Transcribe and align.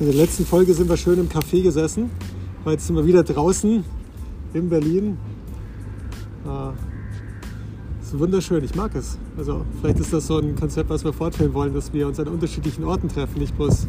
In 0.00 0.06
der 0.06 0.14
letzten 0.14 0.46
Folge 0.46 0.72
sind 0.74 0.88
wir 0.88 0.96
schön 0.96 1.18
im 1.18 1.28
Café 1.28 1.60
gesessen. 1.60 2.08
Heute 2.64 2.80
sind 2.80 2.94
wir 2.94 3.04
wieder 3.04 3.24
draußen 3.24 3.82
in 4.54 4.68
Berlin. 4.68 5.18
Ah, 6.46 6.72
ist 8.00 8.16
wunderschön, 8.16 8.62
ich 8.62 8.76
mag 8.76 8.94
es. 8.94 9.18
Also 9.36 9.64
vielleicht 9.80 9.98
ist 9.98 10.12
das 10.12 10.28
so 10.28 10.38
ein 10.38 10.54
Konzept, 10.54 10.88
was 10.88 11.02
wir 11.02 11.12
fortführen 11.12 11.52
wollen, 11.52 11.74
dass 11.74 11.92
wir 11.92 12.06
uns 12.06 12.20
an 12.20 12.28
unterschiedlichen 12.28 12.84
Orten 12.84 13.08
treffen, 13.08 13.40
nicht 13.40 13.56
bloß 13.56 13.88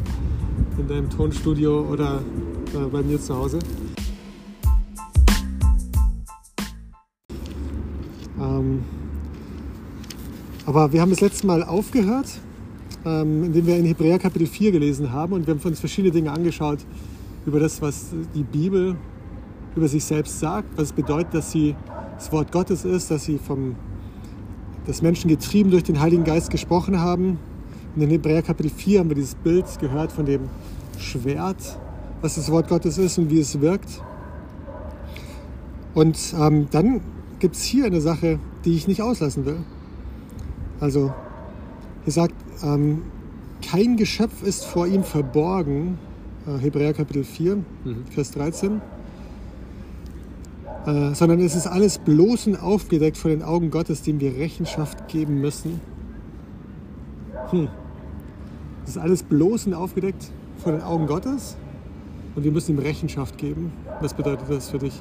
in 0.80 0.88
deinem 0.88 1.12
Tonstudio 1.12 1.82
oder 1.82 2.24
äh, 2.74 2.88
bei 2.92 3.04
mir 3.04 3.22
zu 3.22 3.36
Hause. 3.36 3.60
Ähm, 8.42 8.84
aber 10.66 10.92
wir 10.92 11.02
haben 11.02 11.12
das 11.12 11.22
letzte 11.22 11.46
Mal 11.46 11.62
aufgehört, 11.62 12.40
ähm, 13.06 13.46
indem 13.46 13.68
wir 13.68 13.78
in 13.78 13.86
Hebräer 13.86 14.20
Kapitel 14.20 14.48
4 14.48 14.72
gelesen 14.72 15.12
haben 15.12 15.34
und 15.34 15.48
wir 15.48 15.54
haben 15.54 15.62
uns 15.62 15.80
verschiedene 15.80 16.14
Dinge 16.14 16.32
angeschaut 16.32 16.80
über 17.46 17.60
das, 17.60 17.82
was 17.82 18.08
die 18.36 18.44
Bibel 18.44 18.96
über 19.76 19.88
sich 19.88 20.04
selbst 20.04 20.40
sagt, 20.40 20.78
was 20.78 20.86
es 20.86 20.94
bedeutet, 20.94 21.34
dass 21.34 21.52
sie 21.52 21.76
das 22.16 22.32
Wort 22.32 22.52
Gottes 22.52 22.86
ist, 22.86 23.12
dass 23.12 23.26
sie 23.26 23.38
vom 23.38 23.76
dass 24.86 25.04
Menschen 25.04 25.30
getrieben 25.30 25.70
durch 25.70 25.84
den 25.84 26.00
Heiligen 26.00 26.24
Geist 26.24 26.50
gesprochen 26.50 27.00
haben. 27.00 27.38
Und 27.96 28.02
in 28.02 28.10
Hebräer 28.10 28.42
Kapitel 28.42 28.72
4 28.72 29.00
haben 29.00 29.10
wir 29.10 29.16
dieses 29.16 29.36
Bild 29.36 29.66
gehört 29.80 30.12
von 30.12 30.26
dem 30.26 30.50
Schwert, 30.98 31.78
was 32.22 32.36
das 32.36 32.52
Wort 32.52 32.68
Gottes 32.70 32.98
ist 32.98 33.20
und 33.20 33.30
wie 33.30 33.40
es 33.40 33.62
wirkt. 33.62 34.02
Und 35.94 36.34
ähm, 36.40 36.68
dann 36.72 37.02
gibt 37.38 37.56
es 37.56 37.64
hier 37.64 37.86
eine 37.86 38.02
Sache, 38.02 38.40
die 38.66 38.74
ich 38.74 38.88
nicht 38.88 39.02
auslassen 39.04 39.46
will. 39.46 39.60
Also, 40.80 41.14
hier 42.04 42.14
sagt, 42.14 42.34
ähm, 42.64 43.04
kein 43.62 43.98
Geschöpf 43.98 44.44
ist 44.44 44.66
vor 44.66 44.88
ihm 44.88 45.04
verborgen, 45.04 45.98
äh, 46.48 46.58
Hebräer 46.60 46.94
Kapitel 46.94 47.24
4, 47.24 47.56
mhm. 47.56 47.64
Vers 48.12 48.32
13. 48.32 48.82
Äh, 50.86 51.14
sondern 51.14 51.40
es 51.42 51.56
ist 51.56 51.68
alles 51.68 51.98
bloß 51.98 52.48
und 52.48 52.56
aufgedeckt 52.56 53.18
vor 53.18 53.30
den 53.30 53.44
Augen 53.44 53.70
Gottes, 53.70 54.02
dem 54.02 54.20
wir 54.20 54.38
Rechenschaft 54.38 55.08
geben 55.08 55.42
müssen. 55.42 55.82
Hm. 57.52 57.68
Es 58.86 58.92
ist 58.92 58.98
alles 58.98 59.24
bloß 59.24 59.68
und 59.68 59.74
aufgedeckt 59.74 60.32
vor 60.58 60.72
den 60.72 60.82
Augen 60.82 61.06
Gottes 61.06 61.58
und 62.36 62.44
wir 62.44 62.52
müssen 62.52 62.76
ihm 62.76 62.80
Rechenschaft 62.80 63.38
geben. 63.38 63.72
Was 64.02 64.14
bedeutet 64.14 64.50
das 64.50 64.70
für 64.70 64.80
dich? 64.80 64.94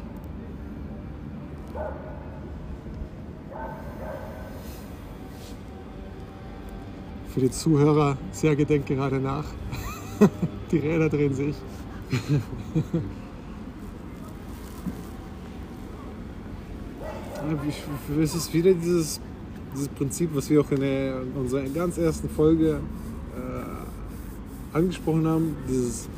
Für 7.39 7.45
die 7.45 7.51
Zuhörer, 7.53 8.19
sehr 8.33 8.57
gedenkt 8.57 8.89
gerade 8.89 9.21
nach. 9.21 9.45
die 10.73 10.79
Räder 10.79 11.09
drehen 11.09 11.33
sich. 11.33 11.55
es 18.21 18.35
ist 18.35 18.53
wieder 18.53 18.75
dieses, 18.75 19.21
dieses 19.73 19.87
Prinzip, 19.91 20.31
was 20.35 20.51
wir 20.51 20.63
auch 20.63 20.71
in, 20.73 20.81
der, 20.81 21.23
in 21.23 21.31
unserer 21.35 21.63
ganz 21.69 21.97
ersten 21.97 22.29
Folge 22.29 22.81
äh, 23.37 24.77
angesprochen 24.77 25.29
haben, 25.29 25.55
dieses 25.69 26.09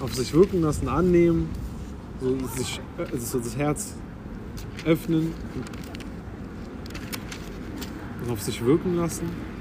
auf 0.00 0.14
sich 0.14 0.32
wirken 0.32 0.62
lassen, 0.62 0.88
annehmen, 0.88 1.50
so, 2.22 2.38
sich, 2.56 2.80
also 2.96 3.38
das 3.38 3.54
Herz 3.54 3.92
öffnen 4.86 5.34
und 8.24 8.32
auf 8.32 8.40
sich 8.40 8.64
wirken 8.64 8.96
lassen. 8.96 9.51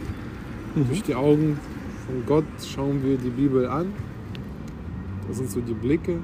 Mhm. 0.76 0.88
Durch 0.88 1.04
die 1.04 1.16
Augen 1.16 1.60
von 2.06 2.26
Gott 2.26 2.46
schauen 2.66 3.04
wir 3.04 3.18
die 3.18 3.30
Bibel 3.30 3.68
an. 3.68 3.94
Das 5.28 5.38
sind 5.38 5.50
so 5.50 5.62
die 5.62 5.74
Blicke, 5.74 6.20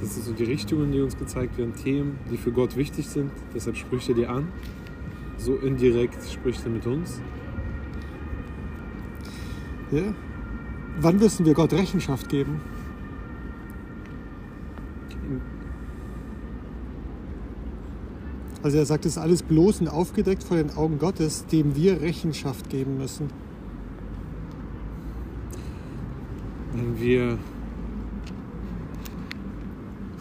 das 0.00 0.14
sind 0.14 0.24
so 0.24 0.32
die 0.32 0.44
Richtungen, 0.44 0.92
die 0.92 1.00
uns 1.00 1.16
gezeigt 1.16 1.58
werden, 1.58 1.74
Themen, 1.74 2.18
die 2.30 2.36
für 2.36 2.52
Gott 2.52 2.76
wichtig 2.76 3.08
sind. 3.08 3.32
Deshalb 3.54 3.76
spricht 3.76 4.08
er 4.08 4.14
dir 4.14 4.30
an. 4.30 4.48
So 5.36 5.56
indirekt 5.56 6.22
spricht 6.30 6.64
er 6.64 6.70
mit 6.70 6.86
uns. 6.86 7.20
Ja. 9.90 10.02
Wann 11.00 11.18
müssen 11.18 11.46
wir 11.46 11.54
Gott 11.54 11.72
Rechenschaft 11.72 12.28
geben? 12.28 12.60
Also 18.68 18.76
er 18.76 18.84
sagt, 18.84 19.06
es 19.06 19.12
ist 19.12 19.18
alles 19.18 19.42
bloß 19.42 19.80
und 19.80 19.88
aufgedeckt 19.88 20.42
vor 20.42 20.58
den 20.58 20.76
Augen 20.76 20.98
Gottes, 20.98 21.46
dem 21.46 21.74
wir 21.74 22.02
Rechenschaft 22.02 22.68
geben 22.68 22.98
müssen. 22.98 23.30
Wenn 26.74 27.00
wir 27.00 27.38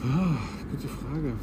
Ah, 0.02 0.38
gute 0.72 0.88
Frage. 0.88 1.34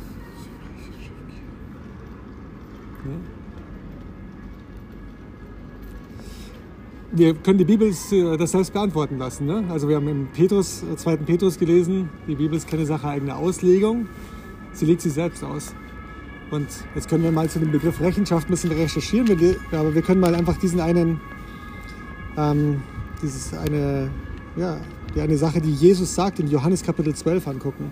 Wir 7.12 7.34
können 7.34 7.58
die 7.58 7.64
Bibel 7.66 7.92
äh, 8.12 8.36
das 8.38 8.52
selbst 8.52 8.72
beantworten 8.72 9.18
lassen. 9.18 9.44
Ne? 9.44 9.62
Also 9.68 9.90
wir 9.90 9.96
haben 9.96 10.08
im 10.08 10.28
Petrus, 10.28 10.82
2. 10.96 11.12
Äh, 11.12 11.16
Petrus 11.18 11.58
gelesen, 11.58 12.08
die 12.26 12.34
Bibel 12.34 12.56
ist 12.56 12.66
keine 12.66 12.86
Sache 12.86 13.08
eigener 13.08 13.36
Auslegung, 13.36 14.08
sie 14.72 14.86
legt 14.86 15.02
sich 15.02 15.12
selbst 15.12 15.44
aus. 15.44 15.74
Und 16.54 16.68
jetzt 16.94 17.08
können 17.08 17.24
wir 17.24 17.32
mal 17.32 17.50
zu 17.50 17.58
dem 17.58 17.72
Begriff 17.72 18.00
Rechenschaft 18.00 18.48
ein 18.48 18.52
bisschen 18.52 18.70
recherchieren, 18.70 19.56
aber 19.72 19.92
wir 19.92 20.02
können 20.02 20.20
mal 20.20 20.36
einfach 20.36 20.56
diesen 20.56 20.78
einen, 20.78 21.20
ähm, 22.36 22.80
dieses 23.20 23.52
eine, 23.54 24.08
ja, 24.56 24.78
die 25.16 25.20
eine 25.20 25.36
Sache, 25.36 25.60
die 25.60 25.72
Jesus 25.72 26.14
sagt 26.14 26.38
in 26.38 26.46
Johannes 26.46 26.84
Kapitel 26.84 27.12
12 27.12 27.48
angucken. 27.48 27.90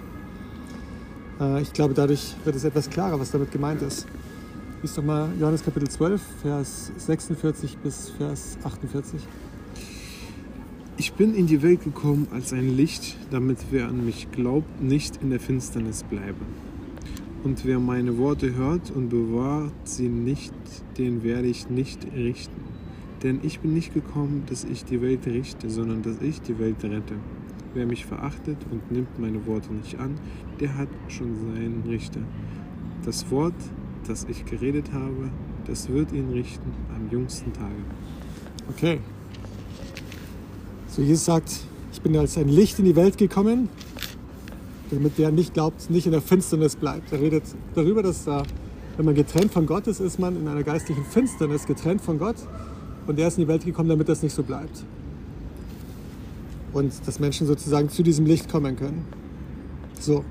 Äh, 1.41 1.63
ich 1.63 1.73
glaube, 1.73 1.93
dadurch 1.93 2.37
wird 2.45 2.55
es 2.55 2.63
etwas 2.63 2.89
klarer, 2.89 3.19
was 3.19 3.33
damit 3.33 3.51
gemeint 3.51 3.83
ist. 3.83 4.07
Lies 4.81 4.95
doch 4.95 5.03
mal 5.03 5.31
Johannes 5.41 5.65
Kapitel 5.65 5.89
12, 5.89 6.23
Vers 6.43 6.93
46 6.99 7.79
bis 7.79 8.11
Vers 8.11 8.59
48. 8.63 9.27
Ich 10.99 11.15
bin 11.15 11.35
in 11.35 11.49
die 11.49 11.63
Welt 11.63 11.83
gekommen 11.83 12.29
als 12.31 12.53
ein 12.53 12.77
Licht, 12.77 13.17
damit 13.33 13.59
wer 13.73 13.89
an 13.89 14.07
mich 14.07 14.31
glaubt, 14.31 14.81
nicht 14.81 15.21
in 15.21 15.31
der 15.31 15.41
Finsternis 15.41 16.05
bleibe. 16.05 16.45
Und 17.45 17.65
wer 17.65 17.81
meine 17.81 18.19
Worte 18.19 18.55
hört 18.55 18.93
und 18.93 19.09
bewahrt 19.09 19.73
sie 19.85 20.09
nicht, 20.09 20.55
den 20.97 21.25
werde 21.25 21.49
ich 21.49 21.69
nicht 21.69 22.07
richten. 22.15 22.63
Denn 23.23 23.41
ich 23.43 23.61
bin 23.61 23.75
nicht 23.75 23.93
gekommen, 23.95 24.45
dass 24.49 24.63
ich 24.65 24.85
die 24.85 25.03
Welt 25.03 25.27
richte, 25.27 25.69
sondern 25.69 26.03
dass 26.03 26.21
ich 26.21 26.41
die 26.41 26.59
Welt 26.61 26.83
rette. 26.85 27.15
Wer 27.75 27.87
mich 27.87 28.07
verachtet 28.07 28.59
und 28.71 28.93
nimmt 28.93 29.19
meine 29.19 29.45
Worte 29.47 29.73
nicht 29.73 29.99
an, 29.99 30.15
der 30.61 30.77
hat 30.77 30.89
schon 31.09 31.35
seinen 31.37 31.83
Richter. 31.89 32.21
Das 33.05 33.29
Wort, 33.31 33.55
das 34.07 34.25
ich 34.29 34.45
geredet 34.45 34.93
habe, 34.93 35.31
das 35.67 35.89
wird 35.89 36.13
ihn 36.13 36.31
richten 36.31 36.71
am 36.95 37.11
jüngsten 37.11 37.53
Tage. 37.53 37.83
Okay. 38.69 38.99
So 40.89 41.03
Jesus 41.03 41.25
sagt, 41.25 41.61
ich 41.93 42.01
bin 42.01 42.17
als 42.17 42.37
ein 42.39 42.49
Licht 42.49 42.79
in 42.79 42.85
die 42.85 42.97
Welt 42.97 43.19
gekommen, 43.19 43.69
damit 44.93 45.19
der 45.19 45.33
nicht 45.33 45.55
glaubt, 45.55 45.91
nicht 45.91 46.07
in 46.07 46.13
der 46.13 46.23
Finsternis 46.23 46.77
bleibt. 46.77 47.13
Er 47.13 47.21
redet 47.21 47.45
darüber, 47.75 48.03
dass 48.03 48.25
da, 48.25 48.43
wenn 48.97 49.07
man 49.07 49.15
getrennt 49.15 49.53
von 49.53 49.67
Gott 49.67 49.87
ist, 49.87 50.01
ist 50.01 50.19
man 50.19 50.37
in 50.37 50.47
einer 50.47 50.63
geistlichen 50.63 51.05
Finsternis 51.05 51.67
getrennt 51.67 52.01
von 52.01 52.19
Gott. 52.19 52.37
Und 53.07 53.19
er 53.19 53.29
ist 53.29 53.39
in 53.39 53.45
die 53.45 53.49
Welt 53.49 53.65
gekommen, 53.65 53.89
damit 53.89 54.09
das 54.09 54.23
nicht 54.23 54.35
so 54.35 54.43
bleibt 54.43 54.85
und 56.73 57.07
dass 57.07 57.21
Menschen 57.21 57.47
sozusagen 57.47 57.89
zu 57.89 58.03
diesem 58.03 58.27
Licht 58.27 58.51
kommen 58.51 58.77
können. 58.77 59.05
So. 60.01 60.25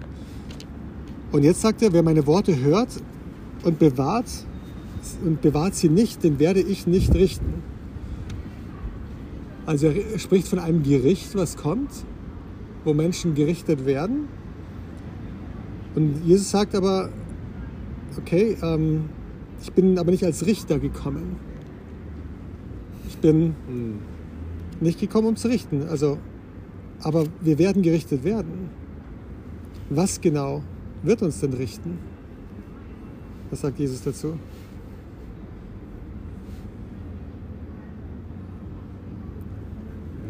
Und 1.31 1.43
jetzt 1.43 1.61
sagt 1.61 1.81
er, 1.81 1.93
wer 1.93 2.03
meine 2.03 2.25
Worte 2.28 2.59
hört 2.59 2.89
und 3.63 3.79
bewahrt 3.79 4.28
und 5.23 5.41
bewahrt 5.41 5.75
sie 5.75 5.90
nicht, 5.90 6.23
den 6.23 6.40
werde 6.40 6.61
ich 6.61 6.87
nicht 6.87 7.13
richten. 7.13 7.63
Also 9.66 9.87
er 9.87 10.19
spricht 10.19 10.47
von 10.47 10.59
einem 10.59 10.84
Gericht, 10.84 11.35
was 11.35 11.55
kommt, 11.55 11.91
wo 12.84 12.93
Menschen 12.93 13.35
gerichtet 13.35 13.85
werden. 13.85 14.28
Und 15.96 16.23
Jesus 16.26 16.52
sagt 16.52 16.76
aber, 16.76 17.09
okay, 18.17 18.58
ähm, 18.61 19.09
ich 19.61 19.72
bin 19.73 19.97
aber 19.99 20.11
nicht 20.11 20.23
als 20.23 20.46
Richter 20.46 20.79
gekommen. 20.79 21.35
Ich 23.08 23.17
bin 23.17 23.55
hm. 23.67 23.99
nicht 24.79 24.99
gekommen, 24.99 25.28
um 25.28 25.35
zu 25.35 25.47
richten. 25.47 25.88
Also 25.88 26.17
aber 27.03 27.26
wir 27.41 27.58
werden 27.58 27.82
gerichtet 27.82 28.23
werden. 28.23 28.70
Was 29.90 30.22
genau 30.22 30.61
wird 31.03 31.22
uns 31.22 31.40
denn 31.40 31.53
richten? 31.53 31.97
Was 33.49 33.61
sagt 33.61 33.79
Jesus 33.79 34.03
dazu? 34.03 34.37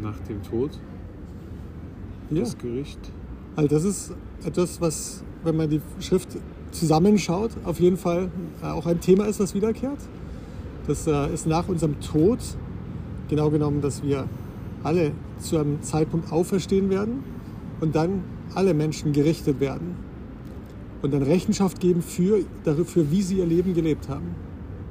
Nach 0.02 0.18
dem 0.22 0.42
Tod? 0.42 0.80
Ja. 2.32 2.40
Das 2.40 2.58
Gericht? 2.58 3.00
Also 3.56 3.68
das 3.68 3.84
ist 3.84 4.14
etwas, 4.44 4.82
was, 4.82 5.24
wenn 5.44 5.58
man 5.58 5.70
die 5.70 5.82
Schrift 6.00 6.38
zusammenschaut, 6.72 7.52
auf 7.64 7.80
jeden 7.80 7.98
Fall 7.98 8.30
äh, 8.62 8.68
auch 8.68 8.86
ein 8.86 9.00
Thema 9.00 9.26
ist, 9.26 9.40
das 9.40 9.54
wiederkehrt. 9.54 10.00
Das 10.88 11.08
äh, 11.08 11.34
ist 11.34 11.46
nach 11.46 11.68
unserem 11.68 12.00
Tod 12.00 12.40
genau 13.30 13.50
genommen, 13.50 13.82
dass 13.82 14.04
wir 14.04 14.28
alle 14.84 15.12
zu 15.40 15.58
einem 15.58 15.82
Zeitpunkt 15.82 16.32
auferstehen 16.32 16.90
werden 16.90 17.24
und 17.80 17.96
dann 17.96 18.24
alle 18.56 18.74
Menschen 18.74 19.14
gerichtet 19.14 19.60
werden 19.60 19.96
und 21.02 21.14
dann 21.14 21.24
Rechenschaft 21.24 21.80
geben 21.80 22.02
für, 22.02 22.40
dafür, 22.64 23.10
wie 23.12 23.22
sie 23.22 23.38
ihr 23.38 23.46
Leben 23.46 23.74
gelebt 23.74 24.10
haben, 24.10 24.36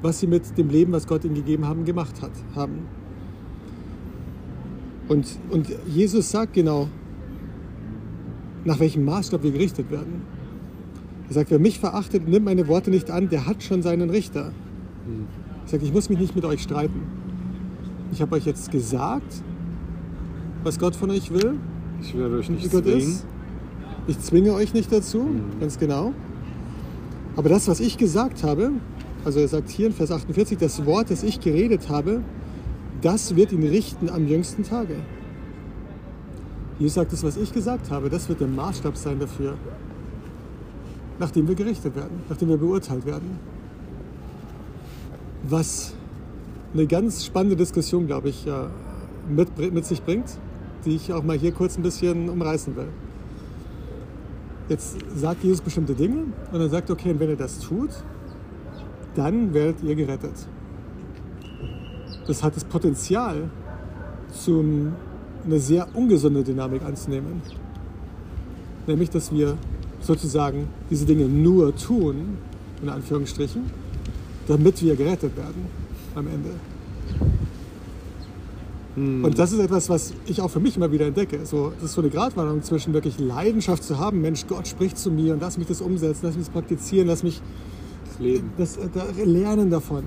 was 0.02 0.20
sie 0.20 0.26
mit 0.26 0.56
dem 0.56 0.68
Leben, 0.70 0.92
was 0.92 1.06
Gott 1.06 1.24
ihnen 1.24 1.34
gegeben 1.34 1.66
haben, 1.66 1.84
gemacht 1.84 2.22
hat, 2.22 2.32
haben. 2.54 2.86
Und, 5.08 5.26
und 5.50 5.68
Jesus 5.88 6.30
sagt 6.30 6.54
genau, 6.54 6.88
nach 8.64 8.78
welchem 8.78 9.04
Maßstab 9.04 9.42
wir 9.42 9.50
gerichtet 9.50 9.90
werden. 9.90 10.22
Er 11.30 11.34
sagt, 11.34 11.52
wer 11.52 11.60
mich 11.60 11.78
verachtet, 11.78 12.26
nimmt 12.26 12.44
meine 12.44 12.66
Worte 12.66 12.90
nicht 12.90 13.08
an, 13.08 13.28
der 13.28 13.46
hat 13.46 13.62
schon 13.62 13.82
seinen 13.82 14.10
Richter. 14.10 14.50
Er 15.64 15.68
sagt, 15.68 15.84
ich 15.84 15.92
muss 15.92 16.08
mich 16.10 16.18
nicht 16.18 16.34
mit 16.34 16.44
euch 16.44 16.60
streiten. 16.60 17.02
Ich 18.10 18.20
habe 18.20 18.34
euch 18.34 18.44
jetzt 18.44 18.72
gesagt, 18.72 19.44
was 20.64 20.80
Gott 20.80 20.96
von 20.96 21.08
euch 21.12 21.32
will, 21.32 21.54
Ich 22.02 22.18
werde 22.18 22.36
euch 22.36 22.50
nicht 22.50 22.68
Gott 22.72 22.82
zwingen. 22.82 22.98
ist. 22.98 23.26
Ich 24.08 24.18
zwinge 24.18 24.54
euch 24.54 24.74
nicht 24.74 24.90
dazu, 24.90 25.28
ganz 25.60 25.78
genau. 25.78 26.14
Aber 27.36 27.48
das, 27.48 27.68
was 27.68 27.78
ich 27.78 27.96
gesagt 27.96 28.42
habe, 28.42 28.72
also 29.24 29.38
er 29.38 29.46
sagt 29.46 29.70
hier 29.70 29.86
in 29.86 29.92
Vers 29.92 30.10
48, 30.10 30.58
das 30.58 30.84
Wort, 30.84 31.12
das 31.12 31.22
ich 31.22 31.38
geredet 31.38 31.88
habe, 31.88 32.22
das 33.02 33.36
wird 33.36 33.52
ihn 33.52 33.62
richten 33.62 34.08
am 34.08 34.26
jüngsten 34.26 34.64
Tage. 34.64 34.96
Jesus 36.80 36.94
sagt, 36.94 37.12
das, 37.12 37.22
was 37.22 37.36
ich 37.36 37.52
gesagt 37.52 37.88
habe, 37.92 38.10
das 38.10 38.28
wird 38.28 38.40
der 38.40 38.48
Maßstab 38.48 38.96
sein 38.96 39.20
dafür, 39.20 39.54
nachdem 41.20 41.46
wir 41.46 41.54
gerichtet 41.54 41.94
werden, 41.94 42.22
nachdem 42.28 42.48
wir 42.48 42.56
beurteilt 42.56 43.06
werden. 43.06 43.38
Was 45.44 45.94
eine 46.72 46.86
ganz 46.86 47.24
spannende 47.24 47.56
Diskussion, 47.56 48.06
glaube 48.06 48.30
ich, 48.30 48.44
ja, 48.44 48.70
mit, 49.28 49.56
mit 49.72 49.84
sich 49.84 50.02
bringt, 50.02 50.38
die 50.84 50.96
ich 50.96 51.12
auch 51.12 51.22
mal 51.22 51.36
hier 51.36 51.52
kurz 51.52 51.76
ein 51.76 51.82
bisschen 51.82 52.28
umreißen 52.28 52.74
will. 52.74 52.88
Jetzt 54.68 54.96
sagt 55.14 55.44
Jesus 55.44 55.60
bestimmte 55.60 55.94
Dinge 55.94 56.24
und 56.52 56.60
er 56.60 56.68
sagt, 56.68 56.90
okay, 56.90 57.10
und 57.10 57.20
wenn 57.20 57.28
ihr 57.28 57.36
das 57.36 57.58
tut, 57.58 57.90
dann 59.14 59.52
werdet 59.52 59.82
ihr 59.82 59.94
gerettet. 59.94 60.46
Das 62.26 62.42
hat 62.42 62.56
das 62.56 62.64
Potenzial, 62.64 63.50
zum, 64.32 64.94
eine 65.44 65.58
sehr 65.58 65.88
ungesunde 65.94 66.44
Dynamik 66.44 66.82
anzunehmen. 66.82 67.42
Nämlich, 68.86 69.10
dass 69.10 69.32
wir 69.32 69.58
sozusagen 70.00 70.68
diese 70.90 71.04
Dinge 71.04 71.26
nur 71.26 71.74
tun, 71.76 72.38
in 72.82 72.88
Anführungsstrichen, 72.88 73.62
damit 74.46 74.82
wir 74.82 74.96
gerettet 74.96 75.36
werden 75.36 75.66
am 76.14 76.26
Ende. 76.26 76.50
Und 78.96 79.38
das 79.38 79.52
ist 79.52 79.60
etwas, 79.60 79.88
was 79.88 80.12
ich 80.26 80.40
auch 80.40 80.50
für 80.50 80.58
mich 80.58 80.76
immer 80.76 80.90
wieder 80.90 81.06
entdecke. 81.06 81.46
So, 81.46 81.72
das 81.76 81.90
ist 81.90 81.92
so 81.94 82.00
eine 82.00 82.10
Gratwanderung 82.10 82.62
zwischen 82.62 82.92
wirklich 82.92 83.18
Leidenschaft 83.18 83.84
zu 83.84 83.98
haben, 83.98 84.20
Mensch, 84.20 84.46
Gott 84.48 84.66
spricht 84.66 84.98
zu 84.98 85.10
mir 85.10 85.32
und 85.32 85.40
lass 85.40 85.58
mich 85.58 85.68
das 85.68 85.80
umsetzen, 85.80 86.20
lass 86.24 86.36
mich 86.36 86.46
das 86.46 86.52
praktizieren, 86.52 87.06
lass 87.06 87.22
mich 87.22 87.40
Das 88.06 88.18
Leben. 88.18 88.50
das 88.58 88.76
äh, 88.76 88.88
da, 88.92 89.04
lernen 89.24 89.70
davon. 89.70 90.02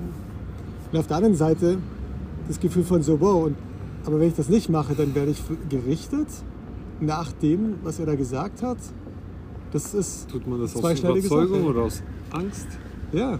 Und 0.92 0.98
auf 0.98 1.06
der 1.06 1.16
anderen 1.16 1.34
Seite 1.34 1.78
das 2.46 2.60
Gefühl 2.60 2.84
von 2.84 3.02
so, 3.02 3.20
wow, 3.20 3.46
und, 3.46 3.56
aber 4.04 4.20
wenn 4.20 4.28
ich 4.28 4.34
das 4.34 4.50
nicht 4.50 4.68
mache, 4.68 4.94
dann 4.94 5.14
werde 5.14 5.30
ich 5.30 5.42
gerichtet 5.70 6.28
nach 7.00 7.32
dem, 7.32 7.76
was 7.82 7.98
er 7.98 8.06
da 8.06 8.14
gesagt 8.14 8.62
hat. 8.62 8.78
Das 9.74 9.92
ist, 9.92 10.30
Tut 10.30 10.46
man 10.46 10.60
das 10.60 10.74
aus 10.76 11.00
Überzeugung 11.00 11.58
Sache. 11.60 11.68
oder 11.68 11.82
aus 11.82 12.02
Angst? 12.30 12.68
ja. 13.12 13.38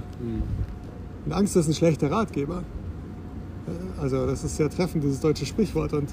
Und 1.25 1.32
Angst 1.32 1.56
ist 1.56 1.69
ein 1.69 1.75
schlechter 1.75 2.10
Ratgeber. 2.10 2.62
Äh, 3.66 4.00
Also 4.02 4.26
das 4.26 4.44
ist 4.44 4.56
sehr 4.56 4.69
treffend, 4.69 5.04
dieses 5.04 5.20
deutsche 5.20 5.46
Sprichwort. 5.46 5.92
Und, 5.94 6.10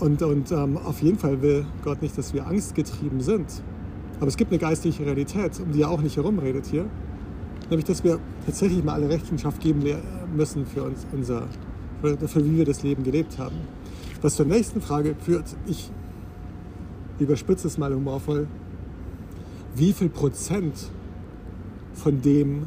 und, 0.00 0.22
und 0.22 0.52
ähm, 0.52 0.78
auf 0.78 1.02
jeden 1.02 1.18
Fall 1.18 1.42
will 1.42 1.66
Gott 1.84 2.00
nicht, 2.00 2.16
dass 2.16 2.32
wir 2.32 2.46
angstgetrieben 2.46 3.20
sind. 3.20 3.46
Aber 4.20 4.28
es 4.28 4.36
gibt 4.36 4.52
eine 4.52 4.58
geistliche 4.60 5.04
Realität, 5.04 5.58
um 5.60 5.72
die 5.72 5.82
er 5.82 5.90
auch 5.90 6.00
nicht 6.00 6.16
herumredet 6.16 6.66
hier. 6.66 6.86
Nämlich, 7.70 7.84
dass 7.86 8.04
wir 8.04 8.20
tatsächlich 8.46 8.84
mal 8.84 8.94
alle 8.94 9.08
Rechenschaft 9.08 9.60
geben 9.60 9.82
müssen 10.36 10.64
für 10.64 10.84
uns, 10.84 11.06
unser, 11.12 11.48
für, 12.00 12.16
dafür, 12.16 12.44
wie 12.44 12.56
wir 12.58 12.64
das 12.64 12.84
Leben 12.84 13.02
gelebt 13.02 13.38
haben. 13.38 13.56
Was 14.20 14.36
zur 14.36 14.46
nächsten 14.46 14.80
Frage 14.80 15.16
führt, 15.18 15.56
ich 15.66 15.90
überspitze 17.22 17.66
es 17.66 17.78
mal 17.78 17.94
humorvoll. 17.94 18.46
Wie 19.74 19.92
viel 19.92 20.08
Prozent 20.08 20.90
von 21.94 22.20
dem, 22.20 22.66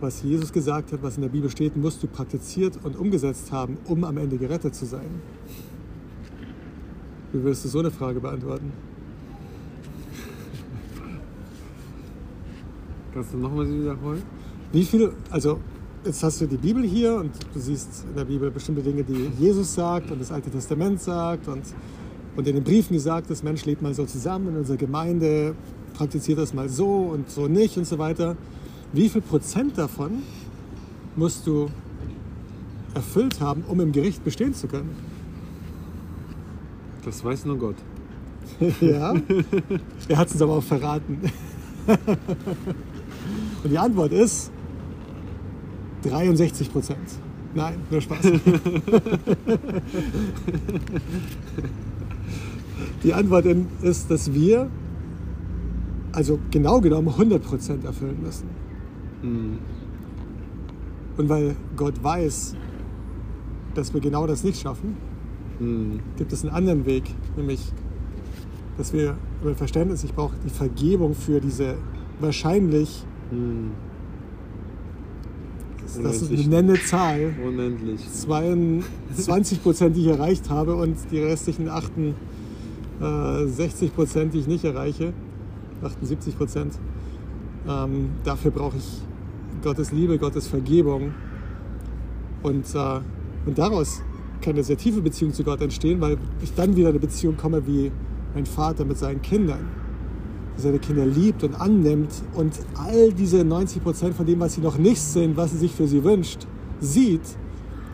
was 0.00 0.22
Jesus 0.22 0.52
gesagt 0.52 0.92
hat, 0.92 1.02
was 1.02 1.16
in 1.16 1.22
der 1.22 1.28
Bibel 1.28 1.50
steht, 1.50 1.76
musst 1.76 2.02
du 2.02 2.06
praktiziert 2.06 2.78
und 2.82 2.96
umgesetzt 2.96 3.52
haben, 3.52 3.76
um 3.86 4.04
am 4.04 4.16
Ende 4.16 4.38
gerettet 4.38 4.74
zu 4.74 4.86
sein? 4.86 5.20
Wie 7.32 7.42
würdest 7.42 7.64
du 7.64 7.68
so 7.68 7.78
eine 7.78 7.90
Frage 7.90 8.20
beantworten? 8.20 8.72
Kannst 13.14 13.32
du 13.32 13.38
nochmal 13.38 13.68
wiederholen? 13.68 14.22
Wie 14.72 14.84
viel, 14.84 15.12
also 15.30 15.60
jetzt 16.04 16.22
hast 16.22 16.40
du 16.40 16.46
die 16.46 16.56
Bibel 16.56 16.82
hier 16.82 17.14
und 17.16 17.30
du 17.52 17.60
siehst 17.60 18.04
in 18.08 18.16
der 18.16 18.24
Bibel 18.24 18.50
bestimmte 18.50 18.82
Dinge, 18.82 19.04
die 19.04 19.30
Jesus 19.38 19.74
sagt 19.74 20.10
und 20.10 20.20
das 20.20 20.32
Alte 20.32 20.50
Testament 20.50 21.00
sagt 21.00 21.46
und, 21.48 21.62
und 22.36 22.48
in 22.48 22.54
den 22.54 22.64
Briefen 22.64 22.94
gesagt 22.94 23.30
ist, 23.30 23.44
Mensch, 23.44 23.64
lebt 23.64 23.82
mal 23.82 23.94
so 23.94 24.04
zusammen 24.06 24.48
in 24.48 24.56
unserer 24.56 24.78
Gemeinde, 24.78 25.54
praktiziert 25.94 26.38
das 26.38 26.54
mal 26.54 26.68
so 26.68 27.10
und 27.12 27.30
so 27.30 27.46
nicht 27.48 27.76
und 27.76 27.86
so 27.86 27.98
weiter. 27.98 28.36
Wie 28.92 29.08
viel 29.08 29.22
Prozent 29.22 29.78
davon 29.78 30.22
musst 31.16 31.46
du 31.46 31.68
erfüllt 32.94 33.40
haben, 33.40 33.64
um 33.68 33.80
im 33.80 33.92
Gericht 33.92 34.24
bestehen 34.24 34.54
zu 34.54 34.66
können? 34.66 34.90
Das 37.04 37.24
weiß 37.24 37.44
nur 37.46 37.58
Gott. 37.58 37.76
Ja, 38.80 39.14
er 40.08 40.16
hat 40.16 40.26
es 40.28 40.34
uns 40.34 40.42
aber 40.42 40.54
auch 40.54 40.62
verraten. 40.62 41.20
Und 43.62 43.70
die 43.70 43.78
Antwort 43.78 44.12
ist 44.12 44.50
63 46.02 46.72
Prozent. 46.72 46.98
Nein, 47.54 47.76
nur 47.90 48.00
Spaß. 48.00 48.26
Die 53.04 53.12
Antwort 53.12 53.46
ist, 53.82 54.10
dass 54.10 54.32
wir 54.32 54.70
also 56.12 56.38
genau 56.50 56.80
genommen 56.80 57.08
100 57.08 57.42
Prozent 57.42 57.84
erfüllen 57.84 58.18
müssen. 58.22 58.46
Und 61.16 61.28
weil 61.28 61.56
Gott 61.76 62.02
weiß, 62.02 62.54
dass 63.74 63.92
wir 63.94 64.00
genau 64.00 64.26
das 64.26 64.44
nicht 64.44 64.60
schaffen, 64.60 64.96
gibt 66.16 66.32
es 66.32 66.44
einen 66.44 66.54
anderen 66.54 66.86
Weg, 66.86 67.04
nämlich, 67.36 67.72
dass 68.76 68.92
wir 68.92 69.16
über 69.42 69.54
Verständnis, 69.54 70.04
ich 70.04 70.12
brauche 70.12 70.34
die 70.44 70.50
Vergebung 70.50 71.14
für 71.14 71.40
diese 71.40 71.76
wahrscheinlich, 72.20 73.04
das 76.02 76.22
ist 76.22 76.30
eine 76.32 76.48
nennende 76.48 76.80
Zahl, 76.82 77.34
Unendlich. 77.46 78.00
22 78.10 79.62
Prozent, 79.62 79.96
die 79.96 80.02
ich 80.02 80.08
erreicht 80.08 80.50
habe 80.50 80.74
und 80.74 80.96
die 81.10 81.18
restlichen 81.20 81.68
68 83.02 83.94
Prozent, 83.94 84.34
die 84.34 84.38
ich 84.38 84.46
nicht 84.46 84.64
erreiche, 84.64 85.12
78 85.82 86.36
Prozent. 86.36 86.78
Ähm, 87.68 88.10
dafür 88.24 88.50
brauche 88.50 88.76
ich 88.76 89.02
Gottes 89.62 89.92
Liebe, 89.92 90.18
Gottes 90.18 90.46
Vergebung. 90.46 91.12
Und, 92.42 92.74
äh, 92.74 93.00
und 93.46 93.58
daraus 93.58 94.02
kann 94.40 94.54
eine 94.54 94.64
sehr 94.64 94.76
tiefe 94.76 95.00
Beziehung 95.00 95.32
zu 95.32 95.44
Gott 95.44 95.60
entstehen, 95.60 96.00
weil 96.00 96.16
ich 96.42 96.54
dann 96.54 96.76
wieder 96.76 96.88
eine 96.88 96.98
Beziehung 96.98 97.36
komme 97.36 97.66
wie 97.66 97.92
ein 98.34 98.46
Vater 98.46 98.84
mit 98.84 98.98
seinen 98.98 99.22
Kindern. 99.22 99.68
Der 100.56 100.64
seine 100.64 100.78
Kinder 100.78 101.06
liebt 101.06 101.44
und 101.44 101.54
annimmt 101.60 102.22
und 102.34 102.58
all 102.74 103.12
diese 103.12 103.44
90 103.44 103.82
Prozent 103.82 104.14
von 104.14 104.26
dem, 104.26 104.40
was 104.40 104.54
sie 104.54 104.60
noch 104.60 104.78
nicht 104.78 105.00
sind, 105.00 105.36
was 105.36 105.52
er 105.52 105.58
sich 105.58 105.72
für 105.72 105.86
sie 105.86 106.04
wünscht, 106.04 106.46
sieht, 106.80 107.22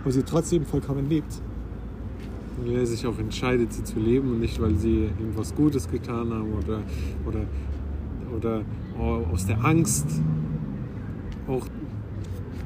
aber 0.02 0.12
sie 0.12 0.22
trotzdem 0.22 0.64
vollkommen 0.64 1.08
liebt. 1.08 1.40
Weil 2.64 2.76
er 2.76 2.86
sich 2.86 3.06
auch 3.06 3.18
entscheidet, 3.18 3.72
sie 3.72 3.84
zu 3.84 3.98
leben 3.98 4.32
und 4.32 4.40
nicht, 4.40 4.60
weil 4.60 4.74
sie 4.74 5.08
irgendwas 5.18 5.54
Gutes 5.54 5.88
getan 5.88 6.32
haben 6.32 6.52
oder, 6.52 6.80
oder, 7.26 7.44
oder 8.36 8.64
aus 9.32 9.46
der 9.46 9.64
Angst 9.64 10.06
auch 11.46 11.66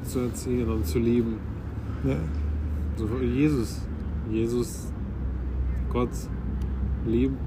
zu 0.03 0.19
erziehen 0.19 0.69
und 0.69 0.85
zu 0.85 0.99
lieben. 0.99 1.37
Ja. 2.03 2.17
So 2.97 3.07
Jesus, 3.19 3.81
Jesus, 4.31 4.87
Gott 5.91 6.09
lieben, 7.07 7.37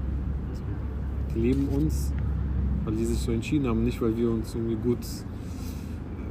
die 1.33 1.39
lieben 1.39 1.67
uns, 1.69 2.11
weil 2.83 2.95
die 2.95 3.05
sich 3.05 3.19
so 3.19 3.31
entschieden 3.31 3.67
haben, 3.67 3.83
nicht 3.83 4.01
weil 4.01 4.15
wir 4.17 4.29
uns 4.29 4.53
irgendwie 4.55 4.75
gut 4.75 4.99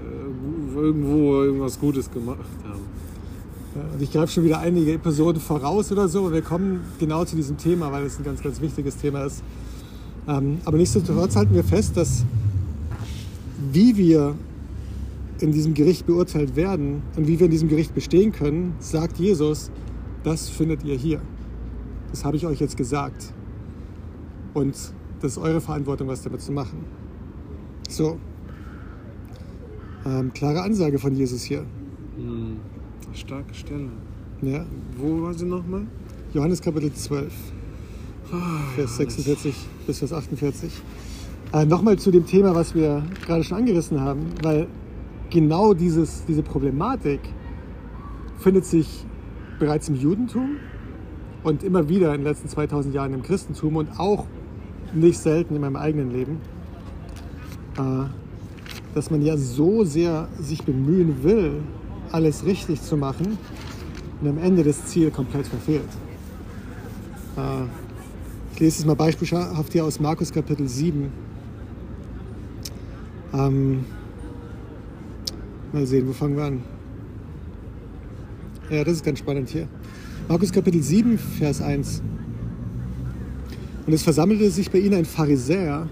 äh, 0.05 0.79
irgendwo 0.79 1.43
irgendwas 1.43 1.79
Gutes 1.79 2.11
gemacht 2.11 2.39
haben. 2.69 2.96
Und 3.93 4.03
ich 4.03 4.13
greife 4.13 4.33
schon 4.33 4.45
wieder 4.45 4.59
einige 4.61 4.93
Episoden 4.93 5.41
voraus 5.41 5.91
oder 5.93 6.09
so. 6.09 6.25
und 6.25 6.33
Wir 6.33 6.43
kommen 6.43 6.81
genau 6.99 7.25
zu 7.25 7.37
diesem 7.37 7.57
Thema, 7.57 7.93
weil 7.93 8.05
es 8.05 8.19
ein 8.19 8.25
ganz, 8.25 8.43
ganz 8.43 8.61
wichtiges 8.61 8.97
Thema 8.97 9.25
ist. 9.25 9.43
Ähm, 10.29 10.59
aber 10.65 10.77
nichtsdestotrotz 10.77 11.37
halten 11.37 11.55
wir 11.55 11.65
fest, 11.65 11.97
dass 11.97 12.25
wie 13.73 13.97
wir 13.97 14.35
in 15.41 15.53
diesem 15.53 15.75
Gericht 15.75 16.07
beurteilt 16.07 16.57
werden 16.57 17.03
und 17.17 17.27
wie 17.27 17.39
wir 17.39 17.47
in 17.47 17.51
diesem 17.51 17.69
Gericht 17.69 17.95
bestehen 17.95 18.33
können, 18.33 18.75
sagt 18.79 19.19
Jesus, 19.19 19.71
das 20.25 20.49
findet 20.49 20.85
ihr 20.85 20.97
hier. 20.97 21.21
Das 22.11 22.25
habe 22.25 22.37
ich 22.37 22.47
euch 22.47 22.61
jetzt 22.61 22.77
gesagt. 22.77 23.33
Und 24.55 24.75
das 25.21 25.33
ist 25.33 25.39
eure 25.39 25.61
Verantwortung, 25.61 26.09
was 26.09 26.23
damit 26.23 26.41
zu 26.41 26.53
machen. 26.53 26.85
So. 27.89 28.19
Ähm, 30.05 30.33
klare 30.33 30.63
Ansage 30.63 30.99
von 30.99 31.15
Jesus 31.15 31.43
hier. 31.43 31.65
Hm. 32.17 32.57
Starke 33.17 33.55
Stelle. 33.55 33.89
Ja. 34.43 34.65
Wo 34.97 35.23
war 35.23 35.33
sie 35.33 35.47
nochmal? 35.47 35.87
Johannes 36.35 36.61
Kapitel 36.61 36.93
12, 36.93 37.33
Vers 38.75 38.97
46 38.99 39.55
bis 39.87 39.99
Vers 40.01 40.13
48. 40.13 40.71
Äh, 41.53 41.65
Nochmal 41.65 41.99
zu 41.99 42.11
dem 42.11 42.27
Thema, 42.27 42.55
was 42.55 42.75
wir 42.75 43.03
gerade 43.25 43.43
schon 43.43 43.57
angerissen 43.57 44.01
haben, 44.01 44.27
weil 44.43 44.67
genau 45.31 45.73
dieses, 45.73 46.27
diese 46.27 46.43
Problematik 46.43 47.21
findet 48.39 48.67
sich 48.67 49.07
bereits 49.59 49.89
im 49.89 49.95
Judentum 49.95 50.57
und 51.43 51.63
immer 51.63 51.89
wieder 51.89 52.15
in 52.15 52.21
den 52.21 52.27
letzten 52.27 52.49
2000 52.49 52.95
Jahren 52.95 53.15
im 53.15 53.23
Christentum 53.23 53.77
und 53.77 53.99
auch 53.99 54.27
nicht 54.93 55.19
selten 55.19 55.55
in 55.55 55.63
meinem 55.63 55.77
eigenen 55.77 56.11
Leben, 56.11 56.41
äh, 57.79 58.05
dass 58.95 59.11
man 59.11 59.23
ja 59.23 59.39
so 59.39 59.85
sehr 59.85 60.29
sich 60.39 60.65
bemühen 60.65 61.23
will, 61.23 61.63
alles 62.13 62.45
richtig 62.45 62.83
zu 62.83 62.97
machen 62.97 63.39
und 64.21 64.29
am 64.29 64.39
Ende 64.39 64.65
das 64.65 64.87
Ziel 64.87 65.11
komplett 65.11 65.47
verfehlt. 65.47 65.89
Äh, 67.37 67.65
ich 68.55 68.61
lese 68.61 68.81
es 68.81 68.87
mal 68.87 68.97
beispielhaft 68.97 69.73
hier 69.73 69.85
aus 69.85 70.01
Markus 70.01 70.33
Kapitel 70.33 70.67
7. 70.67 71.13
Ähm, 73.35 73.85
mal 75.73 75.87
sehen, 75.87 76.09
wo 76.09 76.13
fangen 76.13 76.37
wir 76.37 76.45
an? 76.45 76.63
Ja, 78.71 78.83
das 78.83 78.95
ist 78.95 79.05
ganz 79.05 79.19
spannend 79.19 79.51
hier. 79.51 79.69
Markus 80.29 80.51
Kapitel 80.51 80.83
7, 80.83 81.19
Vers 81.19 81.61
1. 81.61 82.03
Und 83.87 83.93
es 83.93 84.03
versammelte 84.03 84.51
sich 84.51 84.71
bei 84.71 84.79
ihnen 84.79 84.95
ein 84.95 85.05
Pharisäer 85.05 85.89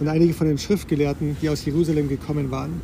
und 0.00 0.08
einige 0.08 0.32
von 0.32 0.46
den 0.46 0.56
Schriftgelehrten, 0.56 1.36
die 1.42 1.50
aus 1.50 1.64
Jerusalem 1.64 2.08
gekommen 2.08 2.50
waren. 2.50 2.80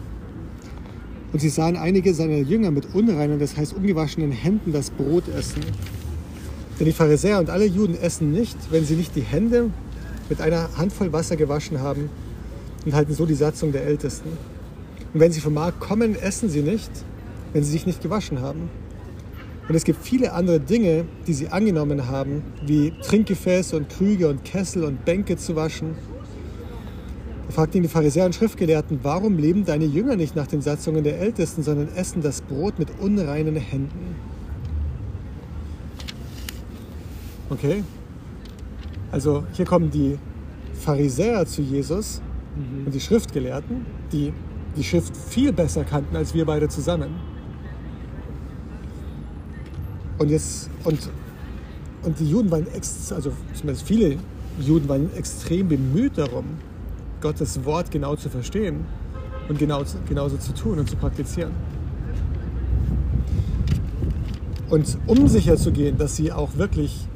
Und 1.35 1.41
sie 1.41 1.49
sahen 1.49 1.77
einige 1.77 2.15
seiner 2.15 2.37
Jünger 2.37 2.71
mit 2.71 2.95
unreinen, 2.95 3.41
das 3.41 3.57
heißt 3.57 3.75
ungewaschenen 3.75 4.31
Händen 4.31 4.73
das 4.73 4.91
Brot 4.91 5.25
essen. 5.37 5.63
Denn 6.79 6.87
die 6.87 6.93
Pharisäer 6.93 7.41
und 7.41 7.51
alle 7.51 7.65
Juden 7.65 8.01
essen 8.01 8.31
nicht, 8.31 8.57
wenn 8.71 8.85
sie 8.85 8.95
nicht 8.95 9.17
die 9.17 9.23
Hände 9.23 9.71
mit 10.29 10.41
einer 10.41 10.69
Handvoll 10.77 11.13
Wasser 11.13 11.35
gewaschen 11.35 11.81
haben 11.81 12.09
und 12.87 12.95
halten 12.95 13.15
so 13.15 13.27
die 13.27 13.35
Satzung 13.35 13.73
der 13.73 13.85
Ältesten. 13.85 14.29
Und 15.13 15.19
wenn 15.19 15.33
sie 15.33 15.41
vom 15.41 15.55
Markt 15.55 15.81
kommen, 15.81 16.15
essen 16.15 16.51
sie 16.51 16.63
nicht, 16.63 16.93
wenn 17.53 17.65
sie 17.65 17.73
sich 17.73 17.85
nicht 17.85 18.01
gewaschen 18.01 18.41
haben. 18.41 18.71
Und 19.69 19.75
es 19.75 19.83
gibt 19.83 20.07
viele 20.07 20.35
andere 20.35 20.61
Dinge, 20.61 21.05
die 21.27 21.35
sie 21.35 21.49
angenommen 21.49 22.07
haben, 22.07 22.45
wie 22.65 22.93
Trinkgefäße 23.03 23.77
und 23.77 23.89
Krüge 23.89 24.29
und 24.29 24.45
Kessel 24.45 24.85
und 24.85 25.05
Bänke 25.05 25.37
zu 25.37 25.57
waschen. 25.57 25.97
Da 27.47 27.53
fragten 27.53 27.79
ihn 27.79 27.83
die 27.83 27.89
Pharisäer 27.89 28.27
und 28.27 28.35
Schriftgelehrten, 28.35 29.01
warum 29.03 29.39
leben 29.39 29.65
deine 29.65 29.85
Jünger 29.85 30.17
nicht 30.17 30.35
nach 30.35 30.47
den 30.47 30.63
Satzungen 30.63 31.05
der 31.05 31.21
Ältesten, 31.21 31.63
sondern 31.63 31.89
essen 31.95 32.23
das 32.23 32.41
Brot 32.41 32.79
mit 32.79 32.89
unreinen 33.01 33.57
Händen? 33.57 34.17
Okay? 37.51 37.85
Also 39.13 39.45
hier 39.53 39.65
kommen 39.65 39.91
die 39.91 40.19
Pharisäer 40.73 41.47
zu 41.47 41.63
Jesus 41.63 42.21
und 42.85 42.93
die 42.93 43.01
Schriftgelehrten, 43.01 43.85
die 44.13 44.33
die 44.77 44.85
Schrift 44.85 45.17
viel 45.17 45.53
besser 45.53 45.85
kannten 45.85 46.17
als 46.17 46.35
wir 46.35 46.45
beide 46.45 46.69
zusammen. 46.69 47.15
Und 50.19 50.31
jetzt, 50.31 50.71
und, 50.85 51.11
und 52.03 52.19
die 52.19 52.29
Juden 52.29 52.51
waren, 52.51 52.67
ex, 52.75 53.13
also 53.13 53.33
zumindest 53.53 53.87
viele 53.87 54.17
Juden 54.61 54.89
waren 54.89 55.13
extrem 55.15 55.69
bemüht 55.69 56.17
darum, 56.17 56.45
Gottes 57.25 57.65
Wort 57.65 57.91
genau 57.91 58.17
zu 58.17 58.29
verstehen 58.29 58.85
und 59.49 59.59
genau, 59.59 59.83
genauso 60.07 60.37
zu 60.37 60.53
tun 60.53 60.79
und 60.79 60.91
zu 60.91 60.97
praktizieren. 60.97 61.53
Und 64.69 64.99
um 65.07 65.27
sicher 65.27 65.57
zu 65.57 65.73
gehen, 65.73 65.97
dass 65.97 66.17
sie 66.17 66.33
auch 66.33 66.57
wirklich 66.57 67.09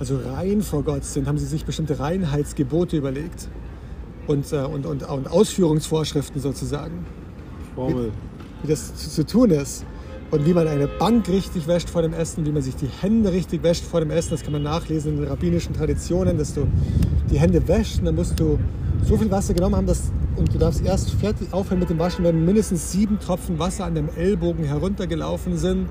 also 0.00 0.18
rein 0.34 0.62
vor 0.62 0.82
Gott 0.82 1.04
sind, 1.04 1.28
haben 1.28 1.38
sie 1.38 1.46
sich 1.46 1.64
bestimmte 1.64 2.00
Reinheitsgebote 2.00 2.96
überlegt 2.96 3.48
und, 4.26 4.52
äh, 4.52 4.56
und, 4.56 4.84
und, 4.84 5.04
und 5.08 5.30
Ausführungsvorschriften 5.30 6.40
sozusagen, 6.40 7.06
Formel. 7.76 8.10
wie 8.64 8.68
das 8.68 8.96
zu, 8.96 9.10
zu 9.10 9.24
tun 9.24 9.50
ist. 9.50 9.84
Und 10.32 10.46
wie 10.46 10.54
man 10.54 10.66
eine 10.66 10.88
Bank 10.88 11.28
richtig 11.28 11.66
wäscht 11.68 11.90
vor 11.90 12.00
dem 12.00 12.14
Essen, 12.14 12.46
wie 12.46 12.52
man 12.52 12.62
sich 12.62 12.74
die 12.74 12.88
Hände 13.02 13.30
richtig 13.30 13.62
wäscht 13.62 13.84
vor 13.84 14.00
dem 14.00 14.10
Essen, 14.10 14.30
das 14.30 14.42
kann 14.42 14.52
man 14.52 14.62
nachlesen 14.62 15.12
in 15.12 15.20
den 15.20 15.28
rabbinischen 15.28 15.74
Traditionen, 15.74 16.38
dass 16.38 16.54
du 16.54 16.66
die 17.30 17.38
Hände 17.38 17.68
wäschst 17.68 17.98
und 17.98 18.06
dann 18.06 18.14
musst 18.14 18.40
du 18.40 18.58
so 19.04 19.18
viel 19.18 19.30
Wasser 19.30 19.52
genommen 19.52 19.76
haben, 19.76 19.86
dass, 19.86 20.10
und 20.36 20.54
du 20.54 20.56
darfst 20.56 20.82
erst 20.82 21.10
fertig 21.10 21.52
aufhören 21.52 21.80
mit 21.80 21.90
dem 21.90 21.98
Waschen, 21.98 22.24
wenn 22.24 22.46
mindestens 22.46 22.92
sieben 22.92 23.20
Tropfen 23.20 23.58
Wasser 23.58 23.84
an 23.84 23.94
dem 23.94 24.08
Ellbogen 24.16 24.64
heruntergelaufen 24.64 25.58
sind. 25.58 25.88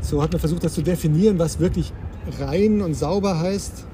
So 0.00 0.22
hat 0.22 0.32
man 0.32 0.40
versucht, 0.40 0.64
das 0.64 0.72
zu 0.72 0.80
definieren, 0.82 1.38
was 1.38 1.60
wirklich 1.60 1.92
rein 2.40 2.80
und 2.80 2.94
sauber 2.94 3.38
heißt. 3.38 3.84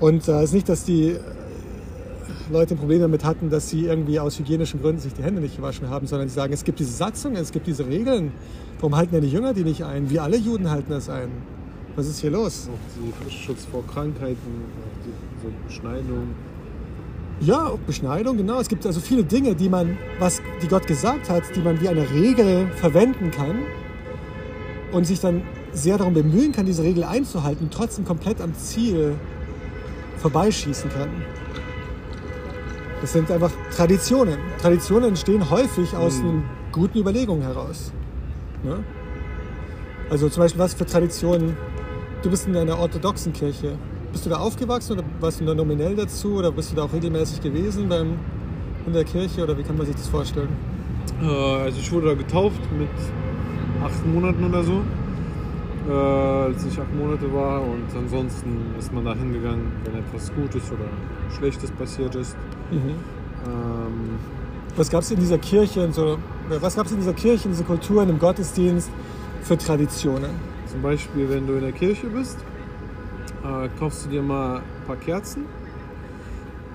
Und 0.00 0.22
es 0.22 0.28
äh, 0.28 0.44
ist 0.44 0.54
nicht, 0.54 0.70
dass 0.70 0.84
die 0.84 1.10
äh, 1.10 1.20
Leute 2.52 2.74
ein 2.74 2.78
Problem 2.78 3.00
damit 3.00 3.24
hatten, 3.24 3.50
dass 3.50 3.68
sie 3.68 3.86
irgendwie 3.86 4.20
aus 4.20 4.38
hygienischen 4.38 4.80
Gründen 4.80 5.00
sich 5.00 5.14
die 5.14 5.22
Hände 5.22 5.40
nicht 5.40 5.56
gewaschen 5.56 5.88
haben, 5.88 6.06
sondern 6.06 6.28
sie 6.28 6.34
sagen, 6.34 6.52
es 6.52 6.64
gibt 6.64 6.78
diese 6.80 6.92
Satzungen, 6.92 7.36
es 7.36 7.52
gibt 7.52 7.66
diese 7.66 7.86
Regeln. 7.86 8.32
Warum 8.78 8.96
halten 8.96 9.12
denn 9.12 9.22
die 9.22 9.30
Jünger 9.30 9.54
die 9.54 9.64
nicht 9.64 9.84
ein? 9.84 10.10
Wir 10.10 10.22
alle 10.22 10.36
Juden 10.36 10.70
halten 10.70 10.90
das 10.90 11.08
ein. 11.08 11.30
Was 11.96 12.06
ist 12.06 12.20
hier 12.20 12.30
los? 12.30 12.68
Auch 12.68 13.28
die 13.28 13.30
Schutz 13.30 13.64
vor 13.64 13.86
Krankheiten, 13.86 14.36
die 15.04 15.42
so 15.42 15.52
Beschneidung. 15.66 16.28
Ja, 17.40 17.72
Beschneidung, 17.86 18.36
genau. 18.36 18.60
Es 18.60 18.68
gibt 18.68 18.84
also 18.86 19.00
viele 19.00 19.24
Dinge, 19.24 19.54
die 19.54 19.68
man, 19.68 19.96
was 20.18 20.42
die 20.62 20.68
Gott 20.68 20.86
gesagt 20.86 21.30
hat, 21.30 21.42
die 21.56 21.60
man 21.60 21.80
wie 21.80 21.88
eine 21.88 22.08
Regel 22.10 22.68
verwenden 22.76 23.30
kann 23.30 23.60
und 24.92 25.06
sich 25.06 25.20
dann 25.20 25.42
sehr 25.72 25.98
darum 25.98 26.14
bemühen 26.14 26.52
kann, 26.52 26.66
diese 26.66 26.82
Regel 26.82 27.04
einzuhalten, 27.04 27.68
trotzdem 27.70 28.04
komplett 28.04 28.40
am 28.40 28.54
Ziel 28.54 29.14
vorbeischießen 30.18 30.90
kann. 30.90 31.08
Das 33.00 33.12
sind 33.12 33.30
einfach 33.30 33.50
Traditionen. 33.74 34.36
Traditionen 34.60 35.10
entstehen 35.10 35.48
häufig 35.50 35.94
aus 35.96 36.18
Mhm. 36.22 36.42
guten 36.72 36.98
Überlegungen 36.98 37.42
heraus. 37.42 37.92
Ne? 38.62 38.78
Also 40.10 40.28
zum 40.28 40.42
Beispiel, 40.42 40.60
was 40.60 40.74
für 40.74 40.84
Traditionen? 40.86 41.56
Du 42.22 42.28
bist 42.30 42.46
in 42.46 42.56
einer 42.56 42.78
orthodoxen 42.78 43.32
Kirche. 43.32 43.72
Bist 44.12 44.26
du 44.26 44.30
da 44.30 44.36
aufgewachsen 44.38 44.94
oder 44.94 45.04
warst 45.20 45.40
du 45.40 45.44
da 45.46 45.54
nominell 45.54 45.94
dazu 45.96 46.34
oder 46.34 46.50
bist 46.52 46.72
du 46.72 46.76
da 46.76 46.82
auch 46.82 46.92
regelmäßig 46.92 47.40
gewesen 47.40 47.88
beim, 47.88 48.18
in 48.86 48.92
der 48.92 49.04
Kirche 49.04 49.42
oder 49.44 49.56
wie 49.56 49.62
kann 49.62 49.76
man 49.76 49.86
sich 49.86 49.94
das 49.96 50.08
vorstellen? 50.08 50.48
Äh, 51.22 51.26
also 51.26 51.78
ich 51.78 51.90
wurde 51.92 52.08
da 52.08 52.14
getauft 52.14 52.60
mit 52.76 52.88
acht 53.82 54.04
Monaten 54.06 54.44
oder 54.44 54.62
so, 54.64 54.82
äh, 55.88 55.92
als 55.92 56.66
ich 56.66 56.78
acht 56.78 56.94
Monate 56.94 57.32
war. 57.32 57.62
Und 57.62 57.84
ansonsten 57.96 58.74
ist 58.78 58.92
man 58.92 59.04
da 59.04 59.14
hingegangen, 59.14 59.72
wenn 59.84 60.00
etwas 60.00 60.30
Gutes 60.34 60.70
oder 60.72 60.84
Schlechtes 61.38 61.70
passiert 61.70 62.14
ist. 62.16 62.36
Ähm, 62.72 64.18
Was 64.76 64.90
gab 64.90 65.02
es 65.02 65.10
in 65.10 65.18
dieser 65.20 65.38
Kirche, 65.38 65.80
in 65.82 65.92
so, 65.92 66.18
was 66.60 66.76
gab 66.76 66.86
es 66.86 66.92
in 66.92 66.98
dieser 66.98 67.12
Kirche, 67.14 67.46
in 67.46 67.52
dieser 67.52 67.64
Kultur, 67.64 68.02
in 68.02 68.08
dem 68.08 68.18
Gottesdienst 68.18 68.90
für 69.42 69.56
Traditionen? 69.58 70.30
zum 70.70 70.82
Beispiel, 70.82 71.28
wenn 71.28 71.48
du 71.48 71.54
in 71.54 71.62
der 71.62 71.72
Kirche 71.72 72.06
bist, 72.06 72.38
äh, 73.42 73.68
kaufst 73.80 74.06
du 74.06 74.10
dir 74.10 74.22
mal 74.22 74.58
ein 74.58 74.86
paar 74.86 74.94
Kerzen 74.94 75.46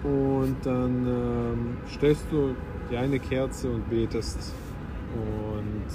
und 0.04 0.58
dann 0.64 1.08
ähm, 1.08 1.78
stellst 1.90 2.26
du 2.30 2.56
die 2.92 2.98
eine 2.98 3.20
Kerze 3.20 3.70
und 3.70 3.90
betest. 3.90 4.38
Und 5.16 5.86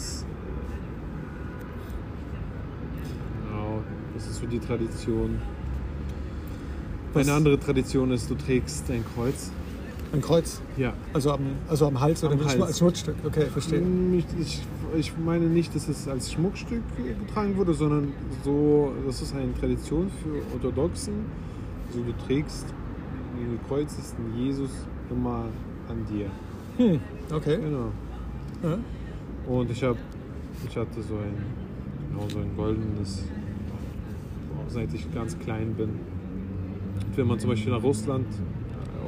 genau, 3.45 3.83
das 4.15 4.27
ist 4.29 4.41
so 4.41 4.47
die 4.47 4.59
Tradition. 4.61 5.39
Was- 7.13 7.29
Eine 7.29 7.37
andere 7.37 7.59
Tradition 7.61 8.11
ist, 8.13 8.31
du 8.31 8.35
trägst 8.35 8.91
ein 8.91 9.05
Kreuz. 9.15 9.53
Ein 10.13 10.21
Kreuz? 10.21 10.61
Ja. 10.77 10.93
Also 11.13 11.33
am, 11.33 11.41
also 11.69 11.87
am 11.87 12.01
Hals 12.01 12.25
oder 12.25 12.33
Am 12.33 12.41
ein 12.41 12.45
Schmu- 12.47 12.51
Hals. 12.51 12.63
als 12.63 12.79
Schmutzstück? 12.79 13.15
Okay, 13.25 13.47
verstehe. 13.47 13.83
Ich, 14.17 14.25
ich, 14.41 14.63
ich 14.99 15.13
meine 15.25 15.47
nicht, 15.47 15.75
dass 15.75 15.89
es 15.89 16.09
als 16.09 16.33
Schmuckstück 16.33 16.83
getragen 17.29 17.57
wurde, 17.57 17.75
sondern 17.75 18.13
so, 18.45 18.93
das 19.07 19.23
ist 19.23 19.35
eine 19.35 19.55
Tradition 19.59 20.11
für 20.23 20.43
Orthodoxen. 20.55 21.15
Also 21.89 22.01
du 22.03 22.13
trägst 22.27 22.67
den 23.39 23.59
gekreuzigten 23.59 24.25
Jesus 24.37 24.71
immer 25.11 25.45
an 25.89 26.05
dir. 26.13 26.27
Hm, 26.77 27.01
okay. 27.33 27.59
Genau. 27.59 27.91
Ja. 28.63 28.79
Und 29.47 29.71
ich 29.71 29.83
habe, 29.85 29.99
ich 30.69 30.77
hatte 30.77 31.03
so 31.03 31.15
ein, 31.15 31.37
genau 32.11 32.29
so 32.29 32.39
ein 32.39 32.51
goldenes, 32.57 33.25
seit 34.69 34.93
ich 34.93 35.13
ganz 35.15 35.39
klein 35.39 35.75
bin. 35.75 35.89
Und 35.89 37.17
wenn 37.17 37.27
man 37.27 37.39
zum 37.39 37.51
Beispiel 37.51 37.73
nach 37.73 37.83
Russland, 37.83 38.27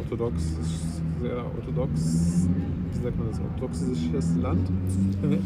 orthodox, 0.04 0.42
ist 0.42 1.00
sehr 1.20 1.36
orthodox 1.36 2.48
wie 3.02 3.04
sagt 3.04 3.18
man 3.18 3.30
das, 3.30 3.40
orthodoxes 3.40 4.36
Land. 4.40 4.68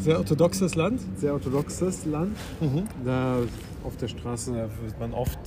Sehr 0.01 0.19
orthodoxes 0.19 0.75
Land. 0.75 1.01
Sehr 1.17 1.33
orthodoxes 1.33 2.05
Land. 2.05 2.37
Mhm. 2.61 2.83
Da 3.05 3.37
auf 3.85 3.97
der 3.97 4.09
Straße 4.09 4.53
wird 4.53 5.01
man 5.01 5.15
oft 5.15 5.39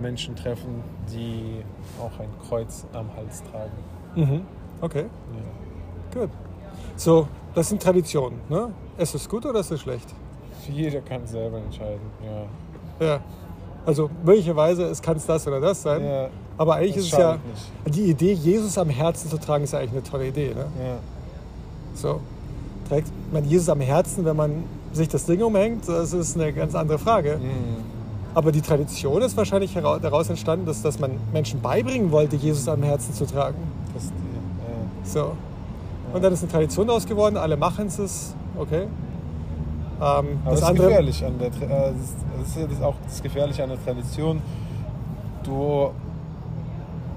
Menschen 0.00 0.36
treffen, 0.36 0.82
die 1.12 1.62
auch 2.00 2.18
ein 2.20 2.28
Kreuz 2.48 2.86
am 2.92 3.14
Hals 3.14 3.42
tragen. 3.50 3.72
Mhm. 4.14 4.40
Okay, 4.80 5.04
Ja. 6.14 6.20
gut. 6.20 6.30
So, 6.96 7.28
das 7.54 7.68
sind 7.68 7.82
Traditionen. 7.82 8.38
Ne? 8.48 8.70
Ist 8.96 9.14
es 9.14 9.28
gut 9.28 9.44
oder 9.44 9.60
ist 9.60 9.70
es 9.70 9.80
schlecht? 9.80 10.08
Jeder 10.70 11.00
kann 11.00 11.26
selber 11.26 11.58
entscheiden. 11.58 12.00
Ja. 13.00 13.06
Ja. 13.06 13.20
Also 13.84 14.10
möglicherweise 14.24 14.84
es 14.84 15.02
kann 15.02 15.16
es 15.16 15.26
das 15.26 15.46
oder 15.46 15.60
das 15.60 15.82
sein. 15.82 16.02
Ja, 16.04 16.28
Aber 16.60 16.74
eigentlich 16.74 16.96
das 16.96 17.04
ist 17.06 17.12
es 17.14 17.18
ja, 17.18 17.38
nicht. 17.86 17.96
die 17.96 18.10
Idee, 18.10 18.32
Jesus 18.34 18.76
am 18.76 18.90
Herzen 18.90 19.30
zu 19.30 19.38
tragen, 19.38 19.64
ist 19.64 19.72
ja 19.72 19.78
eigentlich 19.78 19.92
eine 19.92 20.02
tolle 20.02 20.28
Idee. 20.28 20.48
Ne? 20.48 20.66
Ja. 20.78 20.96
So, 21.94 22.20
trägt 22.86 23.10
man 23.32 23.46
Jesus 23.46 23.70
am 23.70 23.80
Herzen, 23.80 24.26
wenn 24.26 24.36
man 24.36 24.64
sich 24.92 25.08
das 25.08 25.24
Ding 25.24 25.40
umhängt, 25.42 25.88
das 25.88 26.12
ist 26.12 26.36
eine 26.36 26.52
ganz 26.52 26.74
andere 26.74 26.98
Frage. 26.98 27.38
Mhm. 27.38 27.82
Aber 28.34 28.52
die 28.52 28.60
Tradition 28.60 29.22
ist 29.22 29.38
wahrscheinlich 29.38 29.72
daraus 29.72 30.28
entstanden, 30.28 30.66
dass, 30.66 30.82
dass 30.82 30.98
man 30.98 31.12
Menschen 31.32 31.62
beibringen 31.62 32.10
wollte, 32.10 32.36
Jesus 32.36 32.68
am 32.68 32.82
Herzen 32.82 33.14
zu 33.14 33.24
tragen. 33.24 33.56
Das, 33.94 34.04
ja. 34.04 35.22
So. 35.22 35.32
Und 36.12 36.22
dann 36.22 36.34
ist 36.34 36.42
eine 36.42 36.52
Tradition 36.52 36.86
daraus 36.88 37.06
geworden, 37.06 37.38
alle 37.38 37.56
machen 37.56 37.86
es, 37.86 38.34
okay. 38.58 38.82
Ähm, 40.02 40.40
das 40.44 40.60
das 40.60 40.70
ist 40.72 40.76
gefährlich 40.76 41.24
an 41.24 41.38
der 41.38 41.48
äh, 41.48 41.92
das 42.38 42.48
ist- 42.48 42.70
das 42.70 42.82
auch 42.82 42.96
das 43.08 43.22
Gefährliche 43.22 43.62
an 43.64 43.70
der 43.70 43.82
Tradition. 43.82 44.42
Du 45.42 45.90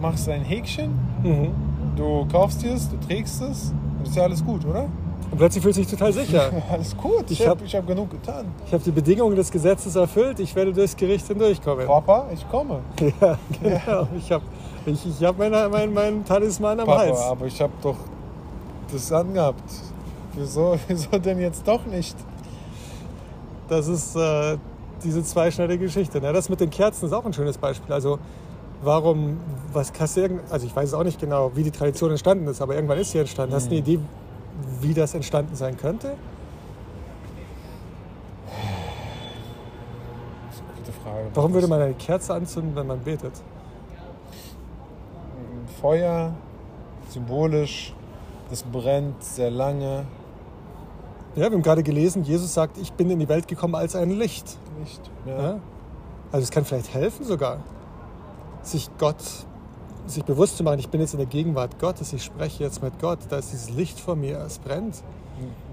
machst 0.04 0.28
ein 0.28 0.42
Häkchen, 0.44 0.92
mhm. 1.24 1.52
du 1.96 2.28
kaufst 2.30 2.62
dir 2.62 2.74
es, 2.74 2.90
du 2.90 2.98
trägst 3.08 3.42
es 3.42 3.74
und 3.98 4.08
ist 4.08 4.16
ja 4.16 4.24
alles 4.24 4.44
gut, 4.44 4.66
oder? 4.66 4.90
Und 5.32 5.38
plötzlich 5.38 5.64
fühlt 5.64 5.76
sich 5.76 5.88
total 5.88 6.14
sicher. 6.14 6.52
Alles 6.70 6.96
gut, 6.96 7.24
ich, 7.32 7.40
Ich 7.40 7.48
habe 7.48 7.66
hab- 7.66 7.88
genug 7.88 8.12
getan. 8.12 8.46
Ich 8.68 8.74
habe 8.74 8.84
die 8.84 8.92
Bedingungen 8.92 9.36
des 9.36 9.50
Gesetzes 9.50 9.96
erfüllt, 9.96 10.40
ich 10.40 10.54
werde 10.56 10.72
durchs 10.74 10.96
Gericht 10.96 11.26
hindurchkommen. 11.26 11.88
Papa, 11.88 12.28
ich 12.32 12.48
komme. 12.50 12.82
Ja, 13.20 13.40
genau. 13.60 14.08
Ich 14.16 14.32
habe 14.32 14.44
ich, 14.86 15.08
ich 15.08 15.24
hab 15.24 15.40
meinen 15.40 15.72
mein, 15.72 15.92
mein 15.92 16.26
Talisman 16.26 16.80
am 16.82 16.86
Papa, 16.86 17.00
Hals. 17.00 17.20
aber 17.22 17.46
ich 17.48 17.60
habe 17.60 17.74
doch 17.82 17.96
das 18.92 19.12
angehabt. 19.12 19.64
Wieso, 20.36 20.78
wieso 20.88 21.18
denn 21.18 21.40
jetzt 21.40 21.68
doch 21.68 21.84
nicht? 21.88 22.16
Das 23.70 23.88
ist 23.88 24.16
äh, 24.16 24.58
diese 25.04 25.24
zweischneidige 25.24 25.86
Geschichte. 25.86 26.22
Ne? 26.22 26.32
Das 26.32 26.50
mit 26.50 26.60
den 26.60 26.70
Kerzen 26.70 27.06
ist 27.06 27.14
auch 27.14 27.26
ein 27.26 27.34
schönes 27.34 27.58
Beispiel. 27.58 27.92
Also 27.92 28.20
warum, 28.84 29.38
was 29.72 29.92
hast 30.00 30.18
du 30.18 30.40
also 30.50 30.66
ich 30.66 30.76
weiß 30.76 30.90
es 30.90 30.94
auch 30.94 31.04
nicht 31.04 31.20
genau, 31.20 31.52
wie 31.56 31.64
die 31.64 31.72
Tradition 31.72 32.12
entstanden 32.12 32.48
ist, 32.48 32.62
aber 32.62 32.76
irgendwann 32.76 33.00
ist 33.00 33.12
sie 33.12 33.20
entstanden. 33.20 33.56
Hast 33.56 33.66
du 33.66 33.72
eine 33.72 33.80
Idee, 33.80 34.00
wie 34.82 34.94
das 34.94 35.14
entstanden 35.14 35.56
sein 35.56 35.78
könnte? 35.78 36.16
Das 40.48 40.56
ist 40.56 40.62
eine 40.62 40.78
gute 40.78 40.92
Frage. 40.92 41.28
Warum 41.34 41.54
würde 41.54 41.68
man 41.68 41.82
eine 41.82 41.94
Kerze 41.94 42.34
anzünden, 42.34 42.76
wenn 42.76 42.88
man 42.88 43.00
betet? 43.00 43.34
Feuer, 45.82 46.34
symbolisch, 47.10 47.94
das 48.50 48.64
brennt 48.64 49.24
sehr 49.24 49.52
lange. 49.52 50.06
Ja, 51.36 51.50
wir 51.50 51.52
haben 51.52 51.62
gerade 51.64 51.84
gelesen, 51.84 52.24
Jesus 52.24 52.54
sagt, 52.54 52.78
ich 52.78 52.94
bin 52.94 53.10
in 53.10 53.20
die 53.20 53.28
Welt 53.28 53.48
gekommen 53.48 53.76
als 53.76 53.96
ein 53.96 54.12
Licht. 54.12 54.58
Nicht. 54.80 55.02
Ja? 55.26 55.42
Ja. 55.42 55.60
Also 56.32 56.44
es 56.44 56.52
kann 56.52 56.64
vielleicht 56.64 56.94
helfen 56.94 57.26
sogar, 57.26 57.60
sich 58.64 58.90
Gott, 58.98 59.18
sich 60.06 60.24
bewusst 60.24 60.58
zu 60.58 60.64
machen, 60.64 60.80
ich 60.80 60.90
bin 60.90 61.02
jetzt 61.02 61.14
in 61.14 61.20
der 61.20 61.28
Gegenwart 61.28 61.80
Gottes, 61.80 62.14
ich 62.14 62.24
spreche 62.24 62.64
jetzt 62.64 62.82
mit 62.82 63.00
Gott, 63.00 63.20
da 63.30 63.38
ist 63.38 63.52
dieses 63.52 63.70
Licht 63.70 64.00
vor 64.00 64.16
mir, 64.16 64.40
es 64.40 64.60
brennt. 64.60 65.04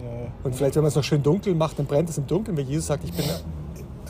Ja. 0.02 0.32
Und 0.42 0.54
vielleicht, 0.54 0.76
wenn 0.76 0.82
man 0.82 0.88
es 0.88 0.96
noch 0.96 1.04
schön 1.04 1.22
dunkel 1.22 1.54
macht, 1.54 1.78
dann 1.78 1.86
brennt 1.86 2.08
es 2.08 2.18
im 2.18 2.26
Dunkeln, 2.26 2.56
weil 2.56 2.64
Jesus 2.64 2.86
sagt, 2.86 3.04
ich 3.04 3.12
bin 3.12 3.24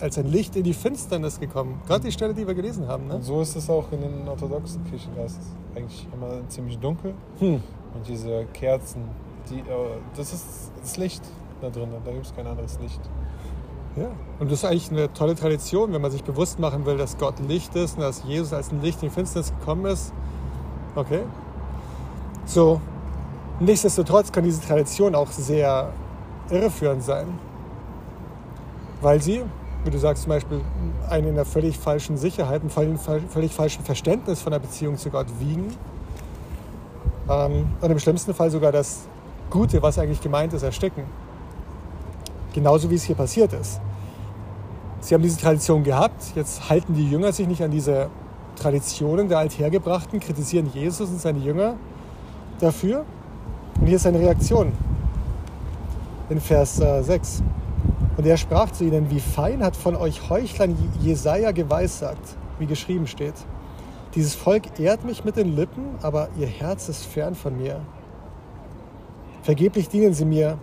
als 0.00 0.18
ein 0.18 0.26
Licht 0.26 0.56
in 0.56 0.64
die 0.64 0.72
Finsternis 0.72 1.38
gekommen. 1.38 1.80
Gerade 1.86 2.04
die 2.04 2.12
Stelle, 2.12 2.34
die 2.34 2.46
wir 2.46 2.54
gelesen 2.54 2.88
haben. 2.88 3.06
Ne? 3.06 3.16
Und 3.16 3.22
so 3.22 3.40
ist 3.40 3.56
es 3.56 3.68
auch 3.68 3.90
in 3.92 4.00
den 4.00 4.28
orthodoxen 4.28 4.82
Kirchen. 4.84 5.10
Da 5.14 5.24
ist 5.24 5.38
es 5.38 5.76
eigentlich 5.76 6.06
immer 6.12 6.48
ziemlich 6.48 6.78
dunkel. 6.78 7.14
Hm. 7.38 7.62
Und 7.94 8.08
diese 8.08 8.46
Kerzen, 8.52 9.02
die, 9.50 9.58
äh, 9.58 9.98
das 10.16 10.32
ist 10.32 10.72
das 10.80 10.96
Licht 10.96 11.22
da 11.60 11.70
drin. 11.70 11.88
Da 12.04 12.12
gibt 12.12 12.26
es 12.26 12.34
kein 12.34 12.46
anderes 12.46 12.78
Licht. 12.80 13.00
Ja. 14.00 14.06
Und 14.38 14.50
das 14.50 14.60
ist 14.60 14.64
eigentlich 14.64 14.90
eine 14.90 15.12
tolle 15.12 15.34
Tradition, 15.34 15.92
wenn 15.92 16.00
man 16.00 16.10
sich 16.10 16.24
bewusst 16.24 16.58
machen 16.58 16.86
will, 16.86 16.96
dass 16.96 17.18
Gott 17.18 17.38
Licht 17.46 17.76
ist 17.76 17.96
und 17.96 18.00
dass 18.00 18.24
Jesus 18.24 18.54
als 18.54 18.72
ein 18.72 18.80
Licht 18.80 19.02
in 19.02 19.10
die 19.10 19.14
Finsternis 19.14 19.52
gekommen 19.58 19.84
ist. 19.84 20.14
Okay. 20.94 21.20
So. 22.46 22.80
Nichtsdestotrotz 23.60 24.32
kann 24.32 24.44
diese 24.44 24.62
Tradition 24.62 25.14
auch 25.14 25.30
sehr 25.30 25.92
irreführend 26.48 27.02
sein. 27.02 27.26
Weil 29.02 29.20
sie, 29.20 29.42
wie 29.84 29.90
du 29.90 29.98
sagst, 29.98 30.22
zum 30.22 30.30
Beispiel 30.30 30.62
einen 31.10 31.28
in 31.28 31.34
einer 31.34 31.44
völlig 31.44 31.78
falschen 31.78 32.16
Sicherheit, 32.16 32.62
einem 32.62 32.98
völlig, 32.98 33.52
falschen 33.52 33.84
Verständnis 33.84 34.40
von 34.40 34.52
der 34.52 34.60
Beziehung 34.60 34.96
zu 34.96 35.10
Gott 35.10 35.26
wiegen. 35.38 35.76
Ähm, 37.28 37.68
und 37.82 37.90
im 37.90 37.98
schlimmsten 37.98 38.32
Fall 38.32 38.50
sogar 38.50 38.72
das 38.72 39.00
Gute, 39.50 39.82
was 39.82 39.98
eigentlich 39.98 40.22
gemeint 40.22 40.54
ist, 40.54 40.62
ersticken. 40.62 41.04
Genauso 42.54 42.88
wie 42.88 42.94
es 42.94 43.02
hier 43.02 43.14
passiert 43.14 43.52
ist. 43.52 43.78
Sie 45.00 45.14
haben 45.14 45.22
diese 45.22 45.38
Tradition 45.38 45.82
gehabt, 45.82 46.32
jetzt 46.34 46.68
halten 46.68 46.94
die 46.94 47.08
Jünger 47.08 47.32
sich 47.32 47.48
nicht 47.48 47.62
an 47.62 47.70
diese 47.70 48.10
Traditionen 48.56 49.28
der 49.28 49.38
Althergebrachten, 49.38 50.20
kritisieren 50.20 50.70
Jesus 50.72 51.08
und 51.08 51.20
seine 51.20 51.38
Jünger 51.38 51.76
dafür. 52.60 53.04
Und 53.80 53.86
hier 53.86 53.96
ist 53.96 54.02
seine 54.02 54.20
Reaktion 54.20 54.72
in 56.28 56.40
Vers 56.40 56.80
äh, 56.80 57.02
6. 57.02 57.42
Und 58.16 58.26
er 58.26 58.36
sprach 58.36 58.70
zu 58.70 58.84
ihnen, 58.84 59.10
wie 59.10 59.20
fein 59.20 59.64
hat 59.64 59.76
von 59.76 59.96
euch 59.96 60.28
Heuchlern 60.28 60.76
Jesaja 61.00 61.52
geweissagt, 61.52 62.36
wie 62.58 62.66
geschrieben 62.66 63.06
steht. 63.06 63.34
Dieses 64.14 64.34
Volk 64.34 64.78
ehrt 64.78 65.04
mich 65.04 65.24
mit 65.24 65.36
den 65.36 65.56
Lippen, 65.56 65.84
aber 66.02 66.28
ihr 66.38 66.46
Herz 66.46 66.88
ist 66.88 67.06
fern 67.06 67.34
von 67.34 67.56
mir. 67.56 67.80
Vergeblich 69.42 69.88
dienen 69.88 70.12
sie 70.12 70.24
mir, 70.26 70.58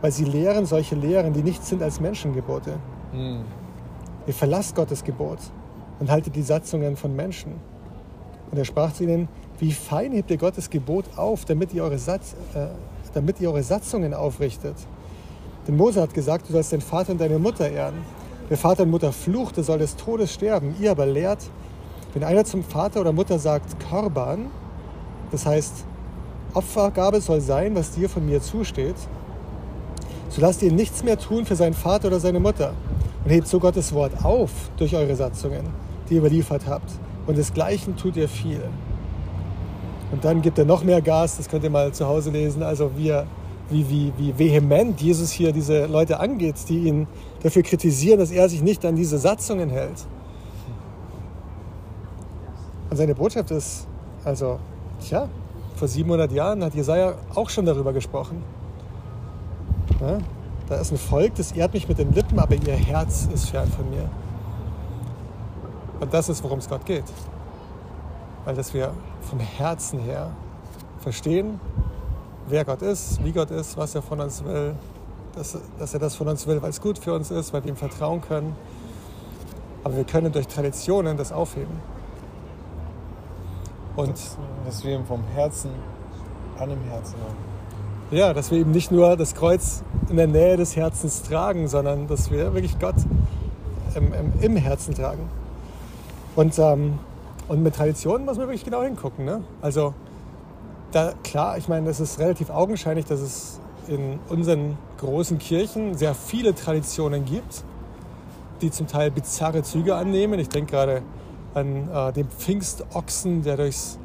weil 0.00 0.10
sie 0.10 0.24
lehren 0.24 0.66
solche 0.66 0.96
Lehren, 0.96 1.32
die 1.32 1.42
nichts 1.42 1.68
sind 1.68 1.82
als 1.82 2.00
Menschengebote. 2.00 2.72
Hm. 3.12 3.42
Ihr 4.28 4.34
verlasst 4.34 4.76
Gottes 4.76 5.02
Gebot 5.02 5.38
und 5.98 6.10
haltet 6.10 6.36
die 6.36 6.42
Satzungen 6.42 6.98
von 6.98 7.16
Menschen. 7.16 7.54
Und 8.50 8.58
er 8.58 8.66
sprach 8.66 8.92
zu 8.92 9.04
ihnen, 9.04 9.26
wie 9.58 9.72
fein 9.72 10.12
hebt 10.12 10.30
ihr 10.30 10.36
Gottes 10.36 10.68
Gebot 10.68 11.06
auf, 11.16 11.46
damit 11.46 11.72
ihr 11.72 11.82
eure, 11.82 11.98
Satz, 11.98 12.34
äh, 12.54 12.66
damit 13.14 13.40
ihr 13.40 13.48
eure 13.48 13.62
Satzungen 13.62 14.12
aufrichtet. 14.12 14.76
Denn 15.66 15.78
Mose 15.78 16.02
hat 16.02 16.12
gesagt, 16.12 16.46
du 16.46 16.52
sollst 16.52 16.74
deinen 16.74 16.82
Vater 16.82 17.12
und 17.12 17.20
deine 17.22 17.38
Mutter 17.38 17.70
ehren. 17.70 17.94
Wer 18.50 18.58
Vater 18.58 18.82
und 18.82 18.90
Mutter 18.90 19.12
flucht, 19.12 19.56
der 19.56 19.64
soll 19.64 19.78
des 19.78 19.96
Todes 19.96 20.34
sterben. 20.34 20.76
Ihr 20.78 20.90
aber 20.90 21.06
lehrt, 21.06 21.40
wenn 22.12 22.22
einer 22.22 22.44
zum 22.44 22.62
Vater 22.62 23.00
oder 23.00 23.12
Mutter 23.12 23.38
sagt, 23.38 23.76
Korban, 23.88 24.50
das 25.30 25.46
heißt, 25.46 25.72
Opfergabe 26.52 27.22
soll 27.22 27.40
sein, 27.40 27.74
was 27.74 27.92
dir 27.92 28.10
von 28.10 28.26
mir 28.26 28.42
zusteht, 28.42 28.96
so 30.28 30.42
lasst 30.42 30.62
ihr 30.62 30.72
nichts 30.72 31.02
mehr 31.02 31.18
tun 31.18 31.46
für 31.46 31.56
seinen 31.56 31.74
Vater 31.74 32.08
oder 32.08 32.20
seine 32.20 32.40
Mutter 32.40 32.74
und 33.28 33.34
hebt 33.34 33.46
so 33.46 33.60
Gottes 33.60 33.92
Wort 33.92 34.24
auf 34.24 34.50
durch 34.78 34.96
eure 34.96 35.14
Satzungen, 35.14 35.60
die 36.08 36.14
ihr 36.14 36.20
überliefert 36.20 36.66
habt. 36.66 36.90
Und 37.26 37.36
desgleichen 37.36 37.94
tut 37.94 38.16
ihr 38.16 38.26
viel. 38.26 38.62
Und 40.10 40.24
dann 40.24 40.40
gibt 40.40 40.58
er 40.58 40.64
noch 40.64 40.82
mehr 40.82 41.02
Gas, 41.02 41.36
das 41.36 41.46
könnt 41.46 41.62
ihr 41.62 41.68
mal 41.68 41.92
zu 41.92 42.06
Hause 42.06 42.30
lesen, 42.30 42.62
also 42.62 42.90
wie, 42.96 43.10
er- 43.10 43.26
wie, 43.68 43.86
wie, 43.90 44.14
wie 44.16 44.38
vehement 44.38 44.98
Jesus 45.02 45.30
hier 45.30 45.52
diese 45.52 45.84
Leute 45.84 46.20
angeht, 46.20 46.54
die 46.70 46.84
ihn 46.88 47.06
dafür 47.42 47.62
kritisieren, 47.62 48.18
dass 48.18 48.30
er 48.30 48.48
sich 48.48 48.62
nicht 48.62 48.82
an 48.86 48.96
diese 48.96 49.18
Satzungen 49.18 49.68
hält. 49.68 50.06
Und 52.88 52.96
seine 52.96 53.14
Botschaft 53.14 53.50
ist, 53.50 53.86
also, 54.24 54.58
tja, 55.06 55.28
vor 55.76 55.86
700 55.86 56.32
Jahren 56.32 56.64
hat 56.64 56.74
Jesaja 56.74 57.12
auch 57.34 57.50
schon 57.50 57.66
darüber 57.66 57.92
gesprochen. 57.92 58.42
Ja, 60.00 60.16
da 60.68 60.76
ist 60.76 60.92
ein 60.92 60.98
Volk, 60.98 61.34
das 61.36 61.52
ehrt 61.52 61.72
mich 61.72 61.88
mit 61.88 61.98
den 61.98 62.12
Lippen, 62.12 62.38
aber 62.38 62.54
ihr 62.54 62.74
Herz 62.74 63.28
ist 63.32 63.50
fern 63.50 63.68
von 63.68 63.88
mir. 63.88 64.08
Und 66.00 66.12
das 66.12 66.28
ist, 66.28 66.42
worum 66.44 66.58
es 66.58 66.68
Gott 66.68 66.84
geht. 66.84 67.04
Weil 68.44 68.54
dass 68.54 68.72
wir 68.74 68.92
vom 69.22 69.40
Herzen 69.40 69.98
her 69.98 70.30
verstehen, 71.00 71.58
wer 72.48 72.64
Gott 72.64 72.82
ist, 72.82 73.22
wie 73.24 73.32
Gott 73.32 73.50
ist, 73.50 73.76
was 73.76 73.94
er 73.94 74.02
von 74.02 74.20
uns 74.20 74.44
will, 74.44 74.74
dass, 75.34 75.56
dass 75.78 75.94
er 75.94 76.00
das 76.00 76.16
von 76.16 76.28
uns 76.28 76.46
will, 76.46 76.60
weil 76.60 76.70
es 76.70 76.80
gut 76.80 76.98
für 76.98 77.14
uns 77.14 77.30
ist, 77.30 77.52
weil 77.52 77.64
wir 77.64 77.70
ihm 77.70 77.76
vertrauen 77.76 78.20
können. 78.20 78.54
Aber 79.84 79.96
wir 79.96 80.04
können 80.04 80.32
durch 80.32 80.48
Traditionen 80.48 81.16
das 81.16 81.32
aufheben. 81.32 81.80
Und 83.96 84.10
Dass, 84.10 84.36
dass 84.64 84.84
wir 84.84 84.96
ihn 84.96 85.06
vom 85.06 85.24
Herzen 85.34 85.70
an 86.58 86.68
dem 86.68 86.82
Herzen 86.82 87.14
haben. 87.20 88.16
Ja, 88.16 88.32
dass 88.32 88.50
wir 88.50 88.58
eben 88.58 88.70
nicht 88.70 88.90
nur 88.90 89.16
das 89.16 89.34
Kreuz 89.34 89.82
in 90.08 90.16
der 90.16 90.26
Nähe 90.26 90.56
des 90.56 90.76
Herzens 90.76 91.22
tragen, 91.22 91.68
sondern 91.68 92.06
dass 92.06 92.30
wir 92.30 92.54
wirklich 92.54 92.78
Gott 92.78 92.96
im, 93.94 94.12
im, 94.12 94.32
im 94.40 94.56
Herzen 94.56 94.94
tragen. 94.94 95.28
Und, 96.36 96.58
ähm, 96.58 96.98
und 97.48 97.62
mit 97.62 97.74
Traditionen 97.74 98.24
muss 98.24 98.36
man 98.36 98.46
wirklich 98.46 98.64
genau 98.64 98.82
hingucken. 98.82 99.24
Ne? 99.24 99.42
Also 99.60 99.94
da, 100.92 101.12
klar, 101.22 101.58
ich 101.58 101.68
meine, 101.68 101.88
es 101.90 102.00
ist 102.00 102.18
relativ 102.18 102.50
augenscheinlich, 102.50 103.04
dass 103.04 103.20
es 103.20 103.60
in 103.88 104.18
unseren 104.28 104.76
großen 104.98 105.38
Kirchen 105.38 105.96
sehr 105.96 106.14
viele 106.14 106.54
Traditionen 106.54 107.24
gibt, 107.24 107.64
die 108.60 108.70
zum 108.70 108.86
Teil 108.86 109.10
bizarre 109.10 109.62
Züge 109.62 109.94
annehmen. 109.94 110.38
Ich 110.38 110.48
denke 110.48 110.72
gerade 110.72 111.02
an 111.54 111.88
äh, 111.92 112.12
den 112.12 112.28
Pfingstochsen, 112.28 113.42
der 113.42 113.56
durchs, 113.56 113.98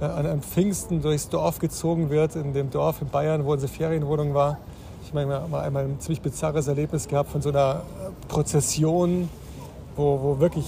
äh, 0.00 0.04
an 0.04 0.42
Pfingsten 0.42 1.02
durchs 1.02 1.28
Dorf 1.28 1.58
gezogen 1.58 2.10
wird, 2.10 2.36
in 2.36 2.52
dem 2.54 2.70
Dorf 2.70 3.02
in 3.02 3.08
Bayern, 3.08 3.44
wo 3.44 3.52
unsere 3.52 3.70
Ferienwohnung 3.70 4.34
war. 4.34 4.58
Ich 5.12 5.14
meine, 5.14 5.42
haben 5.42 5.54
einmal 5.54 5.84
ein 5.84 6.00
ziemlich 6.00 6.22
bizarres 6.22 6.68
Erlebnis 6.68 7.06
gehabt 7.06 7.28
von 7.28 7.42
so 7.42 7.50
einer 7.50 7.82
äh, 8.00 8.28
Prozession, 8.28 9.28
wo, 9.94 10.18
wo 10.22 10.40
wirklich, 10.40 10.64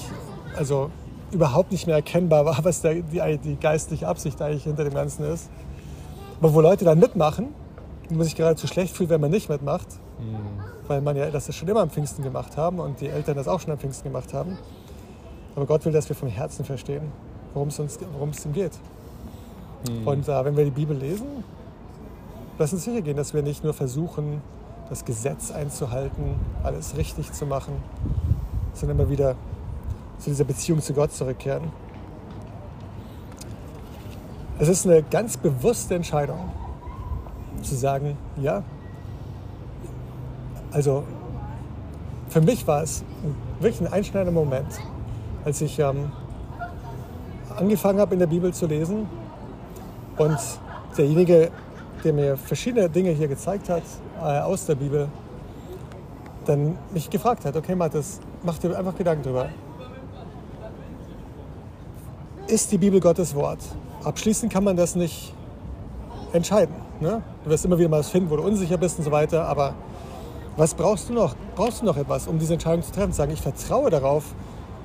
also 0.55 0.91
überhaupt 1.33 1.73
nicht 1.73 1.87
mehr 1.87 1.97
erkennbar 1.97 2.45
war, 2.45 2.59
was 2.63 2.83
der, 2.83 2.97
die, 2.97 3.39
die 3.39 3.57
geistliche 3.57 4.07
Absicht 4.07 4.43
eigentlich 4.43 4.65
hinter 4.65 4.85
dem 4.85 4.93
Ganzen 4.93 5.25
ist. 5.25 5.49
Aber 6.43 6.53
wo 6.53 6.61
Leute 6.61 6.85
dann 6.85 6.99
mitmachen 6.99 7.55
und 8.11 8.19
man 8.19 8.25
sich 8.25 8.37
geradezu 8.37 8.67
schlecht 8.67 8.95
fühlt, 8.95 9.09
wenn 9.09 9.23
man 9.23 9.31
nicht 9.31 9.49
mitmacht, 9.49 9.89
mhm. 10.19 10.63
weil 10.89 11.01
man 11.01 11.17
ja 11.17 11.31
das 11.31 11.55
schon 11.57 11.67
immer 11.67 11.81
am 11.81 11.89
Pfingsten 11.89 12.23
gemacht 12.23 12.59
haben 12.59 12.81
und 12.81 13.01
die 13.01 13.09
Eltern 13.09 13.37
das 13.37 13.49
auch 13.49 13.61
schon 13.61 13.73
am 13.73 13.79
Pfingsten 13.79 14.13
gemacht 14.13 14.35
haben. 14.35 14.59
Aber 15.57 15.65
Gott 15.65 15.87
will, 15.87 15.93
dass 15.93 16.07
wir 16.07 16.17
vom 16.17 16.29
Herzen 16.29 16.67
verstehen, 16.67 17.11
worum 17.55 17.69
es 17.69 17.79
uns 17.79 17.99
worum 18.13 18.29
es 18.29 18.45
ihm 18.45 18.53
geht. 18.53 18.73
Mhm. 19.89 20.07
Und 20.07 20.29
äh, 20.29 20.45
wenn 20.45 20.55
wir 20.55 20.67
die 20.67 20.71
Bibel 20.71 20.95
lesen, 20.95 21.45
lass 22.59 22.73
uns 22.73 22.85
sicher 22.85 23.03
gehen, 23.03 23.17
dass 23.17 23.35
wir 23.35 23.43
nicht 23.43 23.65
nur 23.65 23.75
versuchen, 23.75 24.41
das 24.89 25.05
Gesetz 25.05 25.51
einzuhalten, 25.51 26.37
alles 26.63 26.97
richtig 26.97 27.33
zu 27.33 27.47
machen, 27.47 27.75
sondern 28.75 28.99
immer 28.99 29.11
wieder 29.11 29.35
zu 30.19 30.31
dieser 30.31 30.45
Beziehung 30.45 30.81
zu 30.81 30.93
Gott 30.95 31.13
zurückkehren. 31.13 31.73
Es 34.59 34.69
ist 34.69 34.87
eine 34.87 35.03
ganz 35.03 35.37
bewusste 35.37 35.95
Entscheidung, 35.95 36.39
zu 37.63 37.75
sagen, 37.75 38.17
ja, 38.41 38.63
also 40.71 41.05
für 42.29 42.41
mich 42.41 42.67
war 42.67 42.83
es 42.83 43.05
wirklich 43.61 43.81
ein 43.81 43.93
einschneidender 43.93 44.33
Moment, 44.33 44.81
als 45.45 45.61
ich 45.61 45.79
ähm, 45.79 46.13
angefangen 47.57 48.01
habe, 48.01 48.15
in 48.15 48.21
der 48.21 48.27
Bibel 48.27 48.53
zu 48.53 48.67
lesen 48.67 49.07
und 50.19 50.39
derjenige, 50.97 51.51
der 52.05 52.13
mir 52.13 52.37
verschiedene 52.37 52.89
Dinge 52.89 53.11
hier 53.11 53.29
gezeigt 53.29 53.69
hat 53.69 53.83
äh, 54.21 54.41
aus 54.41 54.67
der 54.67 54.75
Bibel, 54.75 55.09
dann 56.45 56.79
mich 56.93 57.09
gefragt 57.09 57.45
hat, 57.45 57.57
okay 57.57 57.75
Mathis, 57.75 58.21
mach 58.43 58.59
dir 58.59 58.77
einfach 58.79 58.97
Gedanken 58.97 59.23
drüber. 59.23 59.49
Ist 62.47 62.71
die 62.71 62.79
Bibel 62.79 63.01
Gottes 63.01 63.35
Wort? 63.35 63.61
Abschließend 64.05 64.53
kann 64.53 64.65
man 64.65 64.77
das 64.77 64.95
nicht 64.95 65.33
entscheiden. 66.35 66.75
Ne? 67.01 67.23
Du 67.43 67.51
wirst 67.51 67.65
immer 67.65 67.79
wieder 67.79 67.89
mal 67.89 68.01
was 68.01 68.11
finden, 68.11 68.29
wo 68.31 68.37
du 68.37 68.43
unsicher 68.43 68.77
bist 68.77 68.99
und 68.99 69.05
so 69.05 69.11
weiter. 69.11 69.47
Aber 69.49 69.75
was 70.57 70.75
brauchst 70.75 71.09
du 71.09 71.15
noch? 71.15 71.35
Brauchst 71.57 71.81
du 71.81 71.87
noch 71.87 71.97
etwas, 71.97 72.29
um 72.29 72.39
diese 72.39 72.53
Entscheidung 72.53 72.83
zu 72.83 72.93
treffen? 72.93 73.13
Sagen, 73.13 73.33
ich 73.33 73.41
vertraue 73.41 73.89
darauf, 73.91 74.35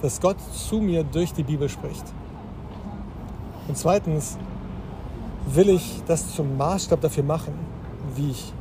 dass 0.01 0.21
Gott 0.21 0.37
zu 0.53 0.77
mir 0.77 1.03
durch 1.03 1.33
die 1.33 1.43
Bibel 1.43 1.67
spricht. 1.67 2.05
Und 3.67 3.77
zweitens 3.77 4.37
will 5.55 5.69
ich 5.69 6.01
das 6.07 6.35
zum 6.35 6.57
Maßstab 6.57 7.01
dafür 7.01 7.23
machen, 7.23 7.53
wie 8.15 8.31
ich, 8.31 8.53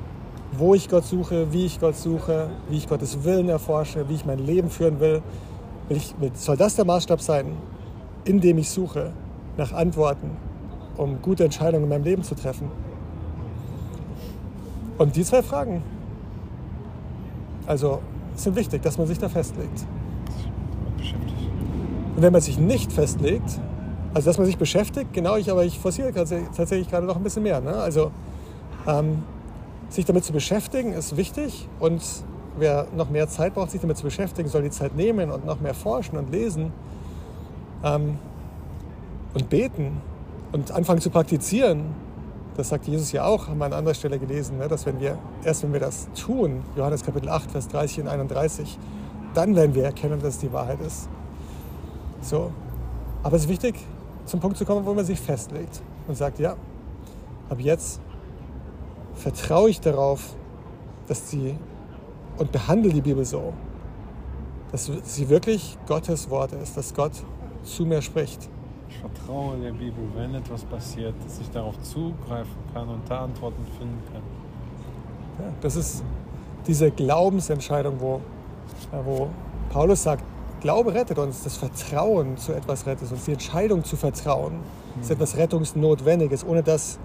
wo 0.53 0.75
ich 0.75 0.89
Gott 0.89 1.05
suche, 1.05 1.53
wie 1.53 1.67
ich 1.67 1.81
Gott 1.81 1.97
suche, 1.97 2.51
wie 2.69 2.77
ich 2.79 2.89
Gottes 2.89 3.25
Willen 3.25 3.49
erforsche, 3.49 4.09
wie 4.09 4.15
ich 4.15 4.25
mein 4.25 4.39
Leben 4.39 4.71
führen 4.71 5.01
will. 5.01 5.23
will 5.89 5.97
ich, 5.97 6.15
soll 6.35 6.57
das 6.57 6.77
der 6.77 6.85
Maßstab 6.85 7.21
sein, 7.21 7.47
in 8.25 8.41
dem 8.41 8.59
ich 8.59 8.71
suche 8.71 9.13
nach 9.57 9.73
Antworten, 9.73 10.31
um 10.97 11.21
gute 11.21 11.45
Entscheidungen 11.45 11.85
in 11.85 11.91
meinem 11.91 12.05
Leben 12.05 12.23
zu 12.23 12.35
treffen? 12.35 12.71
Und 14.97 15.15
die 15.15 15.25
zwei 15.25 15.43
Fragen, 15.43 15.83
also 17.67 18.01
sind 18.35 18.57
wichtig, 18.57 18.83
dass 18.83 18.99
man 18.99 19.07
sich 19.07 19.19
da 19.19 19.29
festlegt. 19.29 19.87
Und 22.17 22.23
wenn 22.23 22.33
man 22.33 22.43
sich 22.43 22.59
nicht 22.59 22.93
festlegt, 22.93 23.61
also 24.19 24.31
dass 24.31 24.39
man 24.39 24.47
sich 24.47 24.59
beschäftigt, 24.59 25.13
genau, 25.13 25.37
ich, 25.37 25.49
aber 25.49 25.65
ich 25.65 25.79
forciere 25.79 26.13
tatsächlich 26.13 26.91
gerade 26.91 27.07
noch 27.07 27.15
ein 27.15 27.23
bisschen 27.23 27.45
mehr. 27.45 27.61
Ne? 27.61 27.73
Also 27.75 28.11
ähm, 28.85 29.23
sich 29.91 30.07
damit 30.07 30.25
zu 30.25 30.33
beschäftigen 30.33 30.93
ist 30.93 31.17
wichtig 31.17 31.69
und 31.79 32.03
wer 32.59 32.89
noch 32.97 33.11
mehr 33.11 33.29
Zeit 33.29 33.55
braucht, 33.55 33.71
sich 33.71 33.81
damit 33.81 33.97
zu 33.97 34.03
beschäftigen, 34.03 34.49
soll 34.49 34.63
die 34.63 34.71
Zeit 34.71 34.97
nehmen 34.97 35.31
und 35.31 35.47
noch 35.47 35.61
mehr 35.61 35.73
forschen 35.73 36.19
und 36.19 36.33
lesen 36.33 36.73
ähm, 37.85 38.19
und 39.35 39.49
beten 39.49 40.03
und 40.51 40.73
anfangen 40.73 41.01
zu 41.01 41.11
praktizieren 41.11 41.95
das 42.57 42.71
sagt 42.71 42.89
Jesus 42.89 43.13
ja 43.13 43.25
auch, 43.25 43.47
haben 43.47 43.59
wir 43.59 43.67
an 43.67 43.73
anderer 43.73 43.95
Stelle 43.95 44.19
gelesen, 44.19 44.59
ne, 44.59 44.67
dass 44.67 44.85
wenn 44.85 44.99
wir, 44.99 45.17
erst 45.45 45.63
wenn 45.63 45.73
wir 45.73 45.79
das 45.79 46.09
tun, 46.21 46.65
Johannes 46.75 47.05
Kapitel 47.05 47.29
8, 47.29 47.53
Vers 47.53 47.69
30 47.69 48.01
und 48.01 48.09
31, 48.09 48.81
dann 49.33 49.55
werden 49.55 49.77
wir 49.77 49.85
erkennen, 49.85 50.21
dass 50.21 50.35
es 50.35 50.41
die 50.41 50.53
Wahrheit 50.53 50.81
ist. 50.81 51.09
So. 52.21 52.51
Aber 53.23 53.37
es 53.37 53.43
ist 53.43 53.49
wichtig, 53.49 53.77
zum 54.29 54.41
Punkt 54.41 54.57
zu 54.57 54.65
kommen, 54.65 54.85
wo 54.85 54.95
man 54.95 55.05
sich 55.05 55.19
festlegt 55.19 55.83
und 56.07 56.17
sagt, 56.17 56.39
ja, 56.39 56.57
ab 57.49 57.59
jetzt 57.59 58.01
vertraue 59.15 59.71
ich 59.71 59.81
darauf, 59.81 60.35
dass 61.09 61.31
sie 61.31 61.57
und 62.37 62.53
behandle 62.53 62.93
die 62.93 63.01
Bibel 63.01 63.25
so, 63.25 63.53
dass 64.71 64.91
sie 65.05 65.29
wirklich 65.29 65.77
Gottes 65.87 66.31
Wort 66.31 66.53
ist, 66.53 66.77
dass 66.77 66.95
Gott 66.95 67.13
zu 67.65 67.85
mir 67.85 68.03
spricht. 68.03 68.49
Ich 68.89 68.99
vertraue 68.99 69.59
der 69.59 69.73
Bibel, 69.73 70.05
wenn 70.15 70.35
etwas 70.35 70.65
passiert, 70.65 71.15
dass 71.25 71.41
ich 71.41 71.51
darauf 71.51 71.81
zugreifen 71.83 72.57
kann 72.73 72.89
und 72.89 73.03
da 73.09 73.25
Antworten 73.25 73.65
finden 73.79 74.01
kann. 74.13 74.23
Ja, 75.39 75.53
das 75.61 75.77
ist 75.77 76.05
diese 76.67 76.91
Glaubensentscheidung, 76.91 78.01
wo, 78.01 78.21
wo 79.05 79.29
Paulus 79.71 80.03
sagt, 80.03 80.25
Glaube 80.61 80.95
rettet 80.95 81.19
uns, 81.19 81.45
das 81.45 81.57
Vertrauen 81.57 82.37
zu 82.37 82.53
etwas 82.53 82.87
rettet 82.87 83.11
uns, 83.11 83.25
die 83.25 83.33
Entscheidung 83.33 83.85
zu 83.85 83.97
vertrauen, 83.97 84.55
mhm. 84.55 85.03
ist 85.03 85.11
etwas 85.11 85.37
Rettungsnotwendiges. 85.37 86.45
Ohne 86.45 86.63
das 86.63 86.99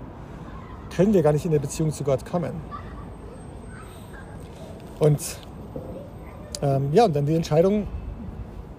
können 0.96 1.14
wir 1.14 1.22
gar 1.22 1.34
nicht 1.34 1.46
in 1.46 1.52
der 1.52 1.60
Beziehung 1.60 1.92
zu 1.92 2.04
Gott 2.04 2.26
kommen. 2.26 2.54
Und 5.00 5.20
ähm, 6.62 6.90
ja, 6.94 7.06
und 7.06 7.16
dann 7.16 7.26
die 7.26 7.36
Entscheidung, 7.36 7.88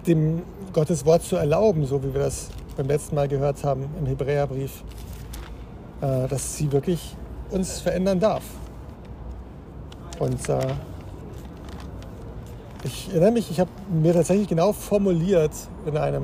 dem 0.07 0.41
Gottes 0.73 1.05
Wort 1.05 1.23
zu 1.23 1.35
erlauben, 1.35 1.85
so 1.85 2.03
wie 2.03 2.13
wir 2.13 2.21
das 2.21 2.49
beim 2.75 2.87
letzten 2.87 3.15
Mal 3.15 3.27
gehört 3.27 3.63
haben 3.63 3.85
im 3.99 4.05
Hebräerbrief, 4.07 4.83
äh, 6.01 6.27
dass 6.27 6.57
sie 6.57 6.71
wirklich 6.71 7.15
uns 7.51 7.79
verändern 7.79 8.19
darf. 8.19 8.43
Und 10.19 10.49
äh, 10.49 10.59
ich 12.85 13.09
erinnere 13.09 13.31
mich, 13.31 13.49
ich 13.49 13.59
habe 13.59 13.69
mir 13.91 14.13
tatsächlich 14.13 14.47
genau 14.47 14.71
formuliert 14.71 15.51
in 15.85 15.97
einem 15.97 16.23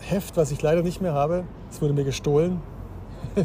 Heft, 0.00 0.36
was 0.36 0.50
ich 0.50 0.60
leider 0.60 0.82
nicht 0.82 1.00
mehr 1.00 1.14
habe. 1.14 1.44
Es 1.70 1.80
wurde 1.80 1.94
mir 1.94 2.04
gestohlen. 2.04 2.60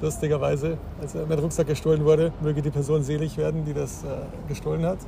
Lustigerweise, 0.00 0.78
als 1.00 1.14
mein 1.14 1.38
Rucksack 1.38 1.66
gestohlen 1.66 2.04
wurde, 2.04 2.32
möge 2.40 2.62
die 2.62 2.70
Person 2.70 3.02
selig 3.02 3.36
werden, 3.36 3.64
die 3.64 3.74
das 3.74 4.04
äh, 4.04 4.06
gestohlen 4.48 4.86
hat 4.86 4.98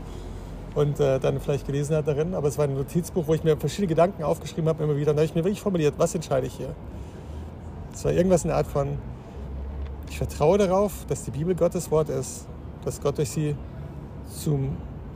und 0.75 1.01
äh, 1.01 1.19
dann 1.19 1.41
vielleicht 1.41 1.67
gelesen 1.67 1.97
hat 1.97 2.07
darin. 2.07 2.35
Aber 2.35 2.49
es 2.49 2.59
war 2.59 2.67
ein 2.67 2.75
Notizbuch, 2.75 3.27
wo 3.27 3.35
ich 3.35 3.43
mir 3.43 3.57
verschiedene 3.57 3.89
Gedanken 3.89 4.23
aufgeschrieben 4.23 4.69
habe, 4.69 4.85
immer 4.85 4.97
wieder. 4.97 5.13
Und 5.13 5.17
da 5.17 5.21
habe 5.23 5.27
ich 5.27 5.35
mir 5.35 5.45
wirklich 5.45 5.61
formuliert, 5.61 5.95
was 5.97 6.15
entscheide 6.15 6.47
ich 6.47 6.55
hier? 6.55 6.75
Es 7.95 8.05
war 8.05 8.13
irgendwas 8.13 8.45
in 8.45 8.49
der 8.49 8.59
Art 8.59 8.67
von, 8.67 8.99
ich 10.11 10.19
vertraue 10.19 10.59
darauf, 10.59 11.07
dass 11.09 11.25
die 11.25 11.31
Bibel 11.31 11.55
Gottes 11.55 11.91
Wort 11.91 12.11
ist, 12.11 12.47
dass 12.85 13.01
Gott 13.01 13.17
durch 13.17 13.31
sie 13.31 13.57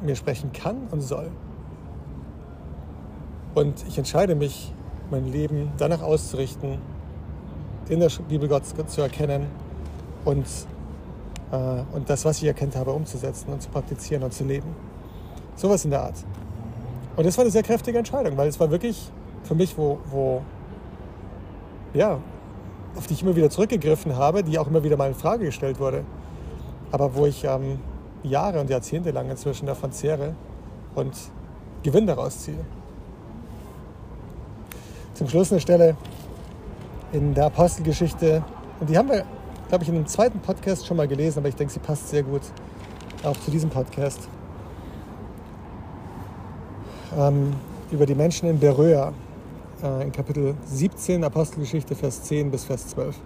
mir 0.02 0.16
sprechen 0.16 0.52
kann 0.52 0.88
und 0.90 1.00
soll. 1.00 1.30
Und 3.54 3.84
ich 3.88 3.98
entscheide 3.98 4.34
mich, 4.34 4.72
mein 5.10 5.30
Leben 5.30 5.72
danach 5.76 6.02
auszurichten, 6.02 6.78
in 7.88 8.00
der 8.00 8.10
Bibel 8.28 8.48
Gott 8.48 8.62
zu 8.66 9.00
erkennen 9.00 9.46
und, 10.24 10.46
äh, 11.50 11.82
und 11.92 12.08
das, 12.08 12.24
was 12.24 12.38
ich 12.38 12.44
erkennt 12.44 12.76
habe, 12.76 12.92
umzusetzen 12.92 13.52
und 13.52 13.60
zu 13.60 13.68
praktizieren 13.68 14.22
und 14.22 14.32
zu 14.32 14.44
leben. 14.44 14.68
Sowas 15.56 15.84
in 15.84 15.90
der 15.90 16.02
Art. 16.02 16.14
Und 17.16 17.26
das 17.26 17.36
war 17.36 17.42
eine 17.42 17.50
sehr 17.50 17.64
kräftige 17.64 17.98
Entscheidung, 17.98 18.36
weil 18.36 18.48
es 18.48 18.60
war 18.60 18.70
wirklich 18.70 19.10
für 19.42 19.56
mich, 19.56 19.76
wo, 19.76 19.98
wo 20.10 20.42
ja, 21.92 22.20
auf 22.96 23.06
die 23.06 23.14
ich 23.14 23.22
immer 23.22 23.34
wieder 23.34 23.50
zurückgegriffen 23.50 24.16
habe, 24.16 24.44
die 24.44 24.58
auch 24.58 24.68
immer 24.68 24.84
wieder 24.84 24.96
mal 24.96 25.08
in 25.08 25.14
Frage 25.14 25.44
gestellt 25.46 25.80
wurde. 25.80 26.04
Aber 26.92 27.14
wo 27.14 27.26
ich 27.26 27.44
ähm, 27.44 27.80
Jahre 28.22 28.60
und 28.60 28.70
Jahrzehnte 28.70 29.10
lang 29.10 29.30
inzwischen 29.30 29.66
davon 29.66 29.92
zehre 29.92 30.34
und 30.94 31.14
Gewinn 31.82 32.06
daraus 32.06 32.40
ziehe. 32.40 32.58
Zum 35.14 35.28
Schluss 35.28 35.50
eine 35.50 35.60
Stelle 35.60 35.96
in 37.12 37.34
der 37.34 37.46
Apostelgeschichte, 37.46 38.42
und 38.78 38.88
die 38.88 38.96
haben 38.96 39.08
wir, 39.08 39.24
glaube 39.68 39.84
ich, 39.84 39.90
in 39.90 39.96
einem 39.96 40.06
zweiten 40.06 40.38
Podcast 40.40 40.86
schon 40.86 40.96
mal 40.96 41.08
gelesen, 41.08 41.38
aber 41.38 41.48
ich 41.48 41.56
denke, 41.56 41.72
sie 41.72 41.80
passt 41.80 42.08
sehr 42.08 42.22
gut 42.22 42.42
auch 43.22 43.36
zu 43.36 43.50
diesem 43.50 43.68
Podcast 43.68 44.28
ähm, 47.16 47.52
über 47.90 48.06
die 48.06 48.14
Menschen 48.14 48.48
in 48.48 48.58
Beröa 48.58 49.12
äh, 49.82 50.04
in 50.04 50.12
Kapitel 50.12 50.54
17 50.66 51.24
Apostelgeschichte, 51.24 51.94
Vers 51.94 52.22
10 52.24 52.50
bis 52.50 52.64
Vers 52.64 52.88
12. 52.88 53.16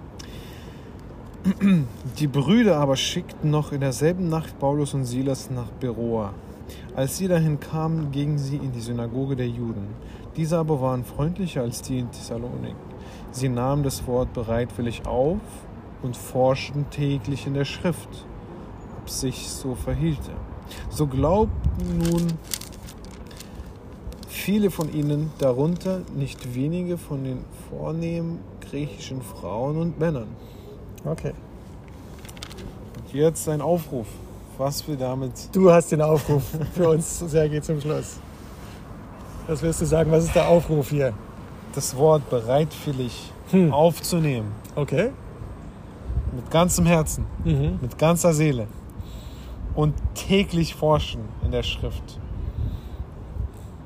Die 2.19 2.27
Brüder 2.27 2.79
aber 2.79 2.97
schickten 2.97 3.51
noch 3.51 3.73
in 3.73 3.81
derselben 3.81 4.31
Nacht 4.31 4.59
Paulus 4.59 4.95
und 4.95 5.05
Silas 5.05 5.51
nach 5.51 5.71
Beroa. 5.73 6.33
Als 6.97 7.19
sie 7.19 7.29
dahin 7.29 7.61
kamen, 7.61 8.13
gingen 8.13 8.39
sie 8.39 8.57
in 8.57 8.73
die 8.73 8.81
Synagoge 8.81 9.37
der 9.37 9.49
Juden. 9.49 9.89
Diese 10.37 10.57
aber 10.57 10.81
waren 10.81 11.05
freundlicher 11.05 11.61
als 11.61 11.83
die 11.83 11.99
in 11.99 12.11
Thessalonik. 12.11 12.77
Sie 13.31 13.51
nahmen 13.51 13.83
das 13.83 14.07
Wort 14.07 14.33
bereitwillig 14.33 15.07
auf 15.07 15.41
und 16.03 16.17
forschten 16.17 16.89
täglich 16.89 17.47
in 17.47 17.53
der 17.53 17.67
Schrift, 17.67 18.09
ob 19.03 19.11
sich 19.11 19.51
so 19.51 19.75
verhielte. 19.75 20.33
So 20.89 21.07
glaubten 21.07 21.99
nun 21.99 22.27
viele 24.29 24.71
von 24.71 24.91
ihnen, 24.95 25.31
darunter 25.39 26.01
nicht 26.17 26.55
wenige 26.55 26.97
von 26.97 27.23
den 27.23 27.45
vornehmen 27.69 28.39
griechischen 28.63 29.21
Frauen 29.21 29.77
und 29.77 29.99
Männern. 29.99 30.29
Okay. 31.05 31.33
Und 32.97 33.13
jetzt 33.15 33.49
ein 33.49 33.61
Aufruf, 33.61 34.07
was 34.59 34.87
wir 34.89 34.97
damit 34.97 35.33
Du 35.53 35.71
hast 35.71 35.93
den 35.93 36.01
Aufruf 36.03 36.43
für 36.75 36.89
uns, 36.91 37.19
Sergej, 37.19 37.61
zum 37.63 37.81
Schluss. 37.81 38.19
Was 39.47 39.63
wirst 39.63 39.83
du 39.83 39.85
sagen? 39.87 40.11
Was 40.11 40.25
ist 40.25 40.35
der 40.35 40.49
Aufruf 40.49 40.91
hier? 40.91 41.13
das 41.75 41.97
Wort 41.97 42.31
bereitwillig 42.31 43.33
Hm. 43.51 43.73
aufzunehmen. 43.73 44.53
Okay. 44.77 45.11
Mit 46.33 46.49
ganzem 46.51 46.87
Herzen, 46.87 47.27
Mhm. 47.45 47.79
mit 47.83 47.99
ganzer 47.99 48.33
Seele. 48.33 48.69
Und 49.75 49.93
täglich 50.15 50.75
forschen 50.77 51.23
in 51.45 51.51
der 51.51 51.65
Schrift. 51.65 52.21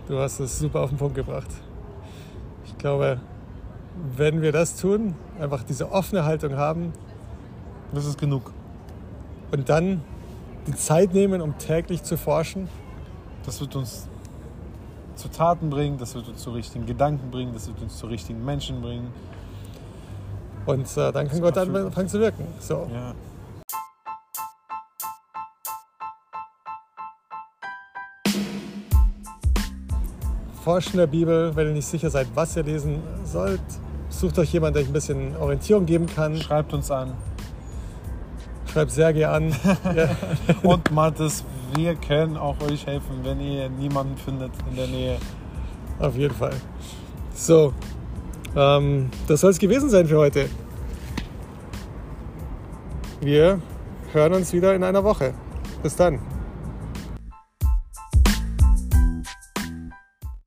Du 0.06 0.18
hast 0.18 0.38
es 0.38 0.58
super 0.58 0.82
auf 0.82 0.90
den 0.90 0.98
Punkt 0.98 1.14
gebracht. 1.14 1.48
Ich 2.66 2.76
glaube, 2.76 3.20
wenn 4.16 4.42
wir 4.42 4.52
das 4.52 4.76
tun, 4.76 5.14
einfach 5.40 5.62
diese 5.64 5.90
offene 5.90 6.24
Haltung 6.26 6.56
haben 6.56 6.92
Das 7.92 8.04
ist 8.04 8.18
genug. 8.18 8.52
und 9.50 9.68
dann 9.68 10.02
die 10.66 10.74
Zeit 10.74 11.14
nehmen, 11.14 11.40
um 11.40 11.56
täglich 11.58 12.02
zu 12.02 12.16
forschen, 12.18 12.68
Das 13.46 13.60
wird 13.60 13.74
uns 13.76 14.06
zu 15.16 15.28
Taten 15.28 15.70
bringen, 15.70 15.96
das 15.98 16.14
wird 16.14 16.28
uns 16.28 16.42
zu 16.42 16.50
richtigen 16.50 16.84
Gedanken 16.86 17.30
bringen, 17.30 17.52
das 17.54 17.66
wird 17.66 17.80
uns 17.80 17.96
zu 17.96 18.06
richtigen 18.06 18.44
Menschen 18.44 18.82
bringen. 18.82 19.10
und 20.66 20.86
äh, 20.98 21.12
dann 21.12 21.28
kann 21.28 21.40
Gott 21.40 21.56
anfangen 21.56 22.08
zu 22.08 22.20
wirken. 22.20 22.46
So. 22.60 22.88
Ja. 22.92 23.14
Forscht 30.62 30.90
in 30.92 30.98
der 30.98 31.06
Bibel, 31.06 31.54
wenn 31.56 31.68
ihr 31.68 31.72
nicht 31.72 31.86
sicher 31.86 32.10
seid, 32.10 32.26
was 32.34 32.56
ihr 32.56 32.62
lesen 32.62 33.02
sollt. 33.24 33.60
Sucht 34.10 34.38
euch 34.38 34.52
jemanden, 34.52 34.74
der 34.74 34.82
euch 34.82 34.88
ein 34.88 34.92
bisschen 34.92 35.36
Orientierung 35.36 35.86
geben 35.86 36.06
kann. 36.06 36.36
Schreibt 36.36 36.72
uns 36.74 36.90
an. 36.90 37.14
Schreibt 38.78 38.92
Sergej 38.92 39.24
an. 39.24 39.52
Und 40.62 40.92
Mathis, 40.92 41.42
wir 41.74 41.96
können 41.96 42.36
auch 42.36 42.54
euch 42.60 42.86
helfen, 42.86 43.24
wenn 43.24 43.40
ihr 43.40 43.68
niemanden 43.68 44.16
findet 44.16 44.52
in 44.70 44.76
der 44.76 44.86
Nähe. 44.86 45.18
Auf 45.98 46.14
jeden 46.14 46.32
Fall. 46.32 46.54
So, 47.34 47.72
ähm, 48.54 49.10
das 49.26 49.40
soll 49.40 49.50
es 49.50 49.58
gewesen 49.58 49.90
sein 49.90 50.06
für 50.06 50.18
heute. 50.18 50.48
Wir 53.20 53.60
hören 54.12 54.34
uns 54.34 54.52
wieder 54.52 54.72
in 54.76 54.84
einer 54.84 55.02
Woche. 55.02 55.34
Bis 55.82 55.96
dann. 55.96 56.20